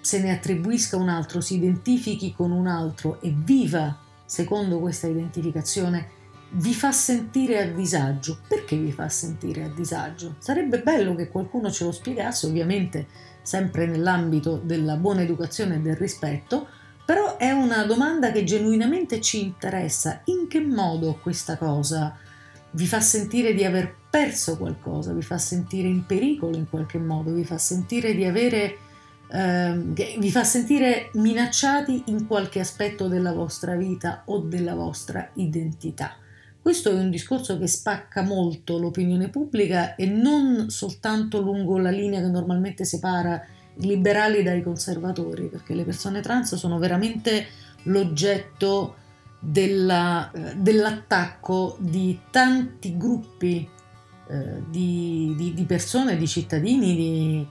se 0.00 0.20
ne 0.20 0.30
attribuisca 0.30 0.96
un 0.96 1.08
altro, 1.08 1.40
si 1.40 1.56
identifichi 1.56 2.32
con 2.32 2.52
un 2.52 2.68
altro 2.68 3.20
e 3.22 3.34
viva 3.36 3.98
secondo 4.24 4.78
questa 4.78 5.08
identificazione 5.08 6.10
vi 6.50 6.74
fa 6.74 6.92
sentire 6.92 7.60
a 7.60 7.66
disagio. 7.66 8.38
Perché 8.48 8.76
vi 8.76 8.92
fa 8.92 9.08
sentire 9.08 9.64
a 9.64 9.68
disagio? 9.68 10.36
Sarebbe 10.38 10.80
bello 10.80 11.14
che 11.14 11.28
qualcuno 11.28 11.70
ce 11.70 11.84
lo 11.84 11.92
spiegasse, 11.92 12.46
ovviamente 12.46 13.06
sempre 13.42 13.86
nell'ambito 13.86 14.56
della 14.56 14.96
buona 14.96 15.22
educazione 15.22 15.76
e 15.76 15.80
del 15.80 15.96
rispetto, 15.96 16.66
però 17.04 17.36
è 17.36 17.52
una 17.52 17.84
domanda 17.84 18.32
che 18.32 18.44
genuinamente 18.44 19.20
ci 19.20 19.40
interessa. 19.40 20.22
In 20.24 20.48
che 20.48 20.60
modo 20.60 21.18
questa 21.22 21.56
cosa 21.56 22.16
vi 22.72 22.86
fa 22.86 23.00
sentire 23.00 23.54
di 23.54 23.64
aver 23.64 23.94
perso 24.10 24.56
qualcosa, 24.56 25.12
vi 25.12 25.22
fa 25.22 25.38
sentire 25.38 25.88
in 25.88 26.04
pericolo 26.06 26.56
in 26.56 26.68
qualche 26.68 26.98
modo, 26.98 27.32
vi 27.32 27.44
fa 27.44 27.58
sentire 27.58 28.14
di 28.14 28.24
avere 28.24 28.78
eh, 29.28 29.74
vi 30.18 30.30
fa 30.30 30.44
sentire 30.44 31.10
minacciati 31.14 32.04
in 32.06 32.26
qualche 32.26 32.60
aspetto 32.60 33.08
della 33.08 33.32
vostra 33.32 33.74
vita 33.74 34.22
o 34.26 34.38
della 34.38 34.74
vostra 34.74 35.30
identità. 35.34 36.16
Questo 36.66 36.90
è 36.90 36.94
un 36.94 37.10
discorso 37.10 37.60
che 37.60 37.68
spacca 37.68 38.22
molto 38.22 38.76
l'opinione 38.76 39.28
pubblica 39.28 39.94
e 39.94 40.04
non 40.06 40.68
soltanto 40.68 41.40
lungo 41.40 41.78
la 41.78 41.90
linea 41.90 42.20
che 42.20 42.26
normalmente 42.26 42.84
separa 42.84 43.40
i 43.76 43.86
liberali 43.86 44.42
dai 44.42 44.64
conservatori, 44.64 45.46
perché 45.46 45.74
le 45.76 45.84
persone 45.84 46.22
trans 46.22 46.56
sono 46.56 46.78
veramente 46.78 47.46
l'oggetto 47.84 48.96
della, 49.38 50.28
eh, 50.32 50.56
dell'attacco 50.56 51.76
di 51.78 52.18
tanti 52.32 52.96
gruppi 52.96 53.68
eh, 54.28 54.62
di, 54.68 55.34
di, 55.36 55.54
di, 55.54 55.64
persone, 55.66 56.16
di 56.16 56.26
cittadini, 56.26 56.96
di, 56.96 57.46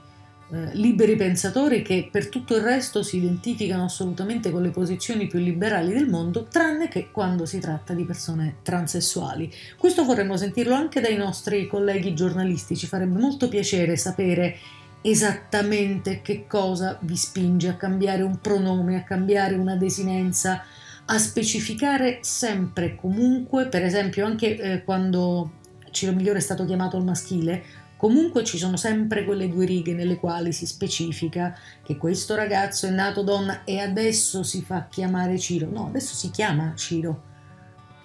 eh, 0.48 0.74
liberi 0.74 1.16
pensatori 1.16 1.82
che 1.82 2.08
per 2.10 2.28
tutto 2.28 2.54
il 2.54 2.62
resto 2.62 3.02
si 3.02 3.16
identificano 3.16 3.84
assolutamente 3.84 4.50
con 4.52 4.62
le 4.62 4.70
posizioni 4.70 5.26
più 5.26 5.40
liberali 5.40 5.92
del 5.92 6.08
mondo, 6.08 6.44
tranne 6.44 6.88
che 6.88 7.10
quando 7.10 7.46
si 7.46 7.58
tratta 7.58 7.94
di 7.94 8.04
persone 8.04 8.58
transessuali. 8.62 9.50
Questo 9.76 10.04
vorremmo 10.04 10.36
sentirlo 10.36 10.74
anche 10.74 11.00
dai 11.00 11.16
nostri 11.16 11.66
colleghi 11.66 12.14
giornalisti, 12.14 12.76
ci 12.76 12.86
farebbe 12.86 13.18
molto 13.18 13.48
piacere 13.48 13.96
sapere 13.96 14.56
esattamente 15.02 16.22
che 16.22 16.46
cosa 16.46 16.96
vi 17.00 17.16
spinge 17.16 17.68
a 17.68 17.76
cambiare 17.76 18.22
un 18.22 18.38
pronome, 18.40 18.96
a 18.96 19.02
cambiare 19.02 19.56
una 19.56 19.76
desinenza, 19.76 20.62
a 21.06 21.18
specificare 21.18 22.18
sempre 22.22 22.96
comunque, 22.96 23.66
per 23.66 23.84
esempio 23.84 24.26
anche 24.26 24.56
eh, 24.56 24.84
quando 24.84 25.52
Ciro 25.90 26.12
Migliore 26.12 26.38
è 26.38 26.42
stato 26.42 26.64
chiamato 26.64 26.96
al 26.96 27.04
maschile, 27.04 27.62
Comunque 27.96 28.44
ci 28.44 28.58
sono 28.58 28.76
sempre 28.76 29.24
quelle 29.24 29.48
due 29.48 29.64
righe 29.64 29.94
nelle 29.94 30.16
quali 30.16 30.52
si 30.52 30.66
specifica 30.66 31.56
che 31.82 31.96
questo 31.96 32.34
ragazzo 32.34 32.86
è 32.86 32.90
nato 32.90 33.22
donna 33.22 33.64
e 33.64 33.78
adesso 33.78 34.42
si 34.42 34.62
fa 34.62 34.86
chiamare 34.88 35.38
Ciro. 35.38 35.70
No, 35.70 35.86
adesso 35.86 36.14
si 36.14 36.30
chiama 36.30 36.74
Ciro. 36.76 37.22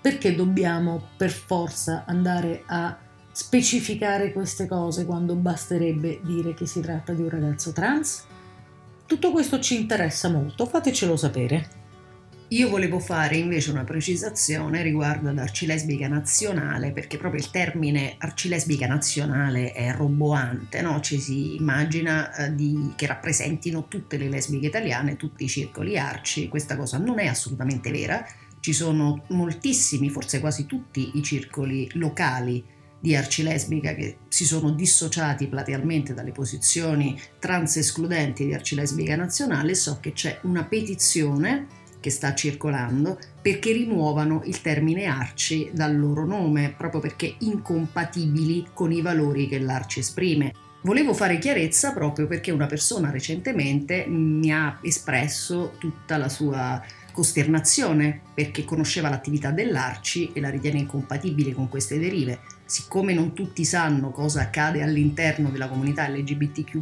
Perché 0.02 0.34
dobbiamo 0.34 1.10
per 1.18 1.30
forza 1.30 2.06
andare 2.06 2.64
a 2.68 2.98
specificare 3.34 4.32
queste 4.32 4.66
cose 4.66 5.06
quando 5.06 5.36
basterebbe 5.36 6.22
dire 6.24 6.54
che 6.54 6.66
si 6.66 6.80
tratta 6.80 7.14
di 7.14 7.22
un 7.22 7.30
ragazzo 7.30 7.72
trans? 7.72 8.26
Tutto 9.06 9.32
questo 9.32 9.60
ci 9.60 9.76
interessa 9.76 10.30
molto, 10.30 10.66
fatecelo 10.66 11.18
sapere. 11.18 11.81
Io 12.54 12.68
volevo 12.68 13.00
fare 13.00 13.38
invece 13.38 13.72
una 13.72 13.86
precisazione 13.86 14.82
riguardo 14.82 15.30
ad 15.30 15.38
arcilesbica 15.38 16.10
nazionale, 16.10 16.92
perché 16.92 17.16
proprio 17.16 17.40
il 17.40 17.50
termine 17.50 18.16
arcilesbica 18.18 18.88
nazionale 18.88 19.72
è 19.72 19.94
roboante, 19.94 20.82
no? 20.82 21.00
ci 21.00 21.18
si 21.18 21.56
immagina 21.56 22.36
eh, 22.36 22.54
di, 22.54 22.92
che 22.98 23.08
rappresentino 23.08 23.88
tutte 23.88 24.18
le 24.18 24.28
lesbiche 24.28 24.68
italiane, 24.68 25.16
tutti 25.16 25.46
i 25.46 25.48
circoli 25.48 25.98
arci, 25.98 26.50
questa 26.50 26.76
cosa 26.76 26.98
non 26.98 27.20
è 27.20 27.28
assolutamente 27.28 27.90
vera, 27.90 28.22
ci 28.60 28.74
sono 28.74 29.24
moltissimi, 29.30 30.10
forse 30.10 30.42
quasi 30.42 30.66
tutti 30.66 31.12
i 31.14 31.24
circoli 31.24 31.90
locali 31.94 32.62
di 33.00 33.16
arcilesbica 33.16 33.96
che 33.96 34.18
si 34.28 34.44
sono 34.44 34.72
dissociati 34.72 35.48
platealmente 35.48 36.14
dalle 36.14 36.34
posizioni 36.34 37.18
trans 37.40 37.78
escludenti 37.78 38.46
di 38.46 38.54
arcilesbica 38.54 39.16
nazionale, 39.16 39.74
so 39.74 40.00
che 40.02 40.12
c'è 40.12 40.40
una 40.44 40.66
petizione 40.66 41.80
che 42.02 42.10
sta 42.10 42.34
circolando 42.34 43.18
perché 43.42 43.72
rimuovano 43.72 44.42
il 44.46 44.60
termine 44.62 45.06
arci 45.06 45.70
dal 45.72 45.98
loro 45.98 46.26
nome, 46.26 46.74
proprio 46.76 47.00
perché 47.00 47.36
incompatibili 47.40 48.68
con 48.74 48.92
i 48.92 49.02
valori 49.02 49.48
che 49.48 49.60
l'arci 49.60 50.00
esprime. 50.00 50.52
Volevo 50.84 51.14
fare 51.14 51.38
chiarezza 51.38 51.94
proprio 51.94 52.26
perché 52.26 52.52
una 52.52 52.66
persona 52.66 53.12
recentemente 53.12 54.06
mi 54.08 54.52
ha 54.52 54.80
espresso 54.82 55.76
tutta 55.78 56.18
la 56.18 56.28
sua 56.28 56.84
costernazione 57.14 58.22
perché 58.34 58.64
conosceva 58.64 59.10
l'attività 59.10 59.52
dell'Arci 59.52 60.32
e 60.34 60.40
la 60.40 60.50
ritiene 60.50 60.80
incompatibile 60.80 61.54
con 61.54 61.70
queste 61.70 62.00
derive. 62.00 62.40
Siccome 62.66 63.14
non 63.14 63.34
tutti 63.34 63.64
sanno 63.64 64.12
cosa 64.12 64.42
accade 64.42 64.82
all'interno 64.82 65.50
della 65.50 65.68
comunità 65.68 66.08
LGBTQ, 66.08 66.80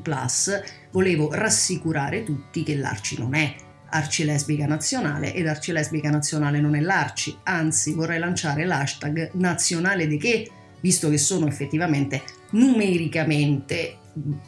volevo 0.91 1.33
rassicurare 1.33 2.23
tutti 2.23 2.63
che 2.63 2.75
l'Arci 2.75 3.17
non 3.17 3.33
è 3.33 3.53
arcilesbica 3.89 4.65
nazionale 4.65 5.33
ed 5.33 5.47
arcilesbica 5.47 6.09
nazionale 6.09 6.59
non 6.59 6.75
è 6.75 6.79
l'arci, 6.79 7.35
anzi 7.43 7.93
vorrei 7.93 8.19
lanciare 8.19 8.65
l'hashtag 8.65 9.31
nazionale 9.33 10.07
di 10.07 10.17
che, 10.17 10.49
visto 10.81 11.09
che 11.09 11.17
sono 11.17 11.47
effettivamente 11.47 12.23
numericamente 12.51 13.97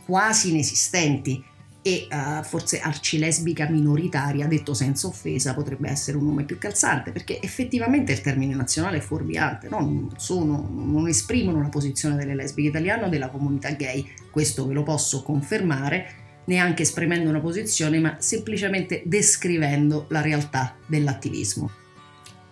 quasi 0.06 0.50
inesistenti 0.50 1.44
e 1.84 2.08
uh, 2.12 2.44
forse 2.44 2.80
arcilesbica 2.80 3.68
minoritaria, 3.68 4.46
detto 4.46 4.74
senza 4.74 5.08
offesa, 5.08 5.56
potrebbe 5.56 5.90
essere 5.90 6.18
un 6.18 6.26
nome 6.26 6.44
più 6.44 6.60
calzante, 6.60 7.12
perché 7.12 7.42
effettivamente 7.42 8.12
il 8.12 8.22
termine 8.22 8.54
nazionale 8.54 8.98
è 8.98 9.02
fuorviante, 9.02 9.68
no? 9.68 9.80
non, 9.80 10.14
sono, 10.18 10.70
non 10.72 11.08
esprimono 11.08 11.60
la 11.60 11.70
posizione 11.70 12.16
delle 12.16 12.36
lesbiche 12.36 12.70
italiane 12.70 13.06
o 13.06 13.10
della 13.10 13.30
comunità 13.30 13.72
gay, 13.72 14.08
questo 14.30 14.68
ve 14.68 14.74
lo 14.74 14.84
posso 14.84 15.24
confermare, 15.24 16.21
neanche 16.46 16.84
esprimendo 16.84 17.30
una 17.30 17.40
posizione, 17.40 18.00
ma 18.00 18.16
semplicemente 18.20 19.04
descrivendo 19.06 20.06
la 20.10 20.22
realtà 20.22 20.76
dell'attivismo. 20.86 21.70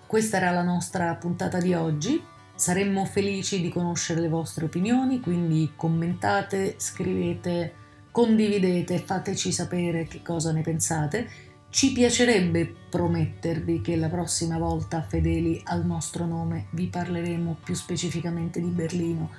Questa 0.06 0.38
era 0.38 0.52
la 0.52 0.63
nostra 0.63 1.13
puntata 1.15 1.60
di 1.60 1.73
oggi. 1.73 2.21
Saremmo 2.56 3.06
felici 3.06 3.62
di 3.62 3.69
conoscere 3.69 4.19
le 4.19 4.28
vostre 4.28 4.65
opinioni, 4.65 5.19
quindi 5.19 5.71
commentate, 5.75 6.75
scrivete, 6.78 7.73
condividete, 8.12 8.99
fateci 8.99 9.52
sapere 9.52 10.06
che 10.06 10.21
cosa 10.21 10.52
ne 10.52 10.62
pensate. 10.62 11.30
Ci 11.69 11.91
piacerebbe 11.91 12.73
promettervi 12.89 13.82
che 13.82 13.95
la 13.95 14.10
prossima 14.10 14.58
volta, 14.58 15.04
fedeli 15.08 15.62
al 15.65 15.86
nostro 15.86 16.25
nome, 16.25 16.65
vi 16.71 16.88
parleremo 16.88 17.58
più 17.63 17.75
specificamente 17.75 18.60
di 18.60 18.69
Berlino, 18.69 19.30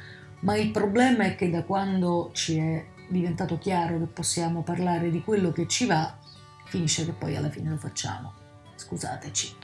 ma 0.40 0.56
il 0.56 0.70
problema 0.70 1.24
è 1.24 1.34
che 1.34 1.50
da 1.50 1.64
quando 1.64 2.30
ci 2.32 2.56
è 2.56 2.84
diventato 3.10 3.58
chiaro 3.58 3.98
che 3.98 4.06
possiamo 4.06 4.62
parlare 4.62 5.10
di 5.10 5.20
quello 5.22 5.52
che 5.52 5.66
ci 5.66 5.86
va, 5.86 6.16
finisce 6.64 7.04
che 7.04 7.12
poi 7.12 7.36
alla 7.36 7.50
fine 7.50 7.70
lo 7.70 7.76
facciamo. 7.76 8.32
Scusateci. 8.76 9.56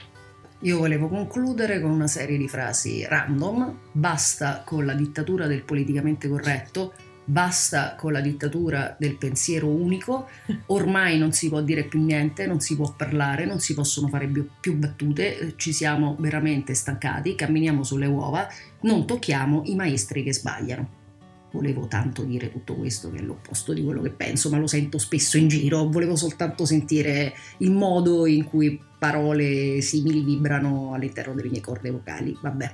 Io 0.61 0.77
volevo 0.77 1.07
concludere 1.07 1.79
con 1.79 1.91
una 1.91 2.07
serie 2.07 2.37
di 2.37 2.47
frasi 2.47 3.05
random, 3.05 3.77
basta 3.91 4.63
con 4.65 4.85
la 4.85 4.93
dittatura 4.93 5.45
del 5.45 5.63
politicamente 5.63 6.27
corretto, 6.27 6.93
basta 7.23 7.95
con 7.95 8.11
la 8.11 8.21
dittatura 8.21 8.95
del 8.97 9.17
pensiero 9.17 9.67
unico, 9.67 10.27
ormai 10.67 11.19
non 11.19 11.31
si 11.31 11.49
può 11.49 11.61
dire 11.61 11.83
più 11.83 12.03
niente, 12.03 12.47
non 12.47 12.59
si 12.59 12.75
può 12.75 12.91
parlare, 12.91 13.45
non 13.45 13.59
si 13.59 13.75
possono 13.75 14.07
fare 14.07 14.27
più, 14.27 14.77
battute, 14.77 15.53
ci 15.57 15.71
siamo 15.71 16.15
veramente 16.19 16.73
stancati, 16.73 17.35
camminiamo 17.35 17.83
sulle 17.83 18.07
uova, 18.07 18.47
non 18.81 19.05
tocchiamo 19.05 19.61
i 19.65 19.75
maestri 19.75 20.23
che 20.23 20.33
sbagliano 20.33 21.05
volevo 21.51 21.87
tanto 21.87 22.23
dire 22.23 22.51
tutto 22.51 22.75
questo 22.75 23.09
che 23.09 23.19
è 23.19 23.21
l'opposto 23.21 23.73
di 23.73 23.83
quello 23.83 24.01
che 24.01 24.11
penso, 24.11 24.49
ma 24.49 24.57
lo 24.57 24.67
sento 24.67 24.97
spesso 24.97 25.37
in 25.37 25.47
giro, 25.47 25.87
volevo 25.89 26.15
soltanto 26.15 26.65
sentire 26.65 27.33
il 27.59 27.71
modo 27.71 28.25
in 28.25 28.45
cui 28.45 28.79
parole 28.97 29.81
simili 29.81 30.23
vibrano 30.23 30.93
all'interno 30.93 31.33
delle 31.33 31.49
mie 31.49 31.61
corde 31.61 31.91
vocali, 31.91 32.37
vabbè. 32.41 32.73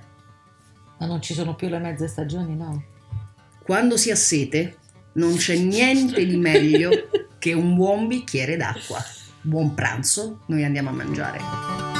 Ma 0.99 1.05
non 1.05 1.21
ci 1.21 1.33
sono 1.33 1.55
più 1.55 1.67
le 1.67 1.79
mezze 1.79 2.07
stagioni, 2.07 2.55
no? 2.55 2.83
Quando 3.63 3.97
si 3.97 4.11
ha 4.11 4.15
sete 4.15 4.77
non 5.13 5.35
c'è 5.35 5.55
niente 5.55 6.25
di 6.25 6.37
meglio 6.37 6.89
che 7.37 7.53
un 7.53 7.75
buon 7.75 8.07
bicchiere 8.07 8.57
d'acqua. 8.57 9.03
Buon 9.41 9.73
pranzo, 9.73 10.43
noi 10.47 10.63
andiamo 10.63 10.89
a 10.89 10.93
mangiare. 10.93 11.92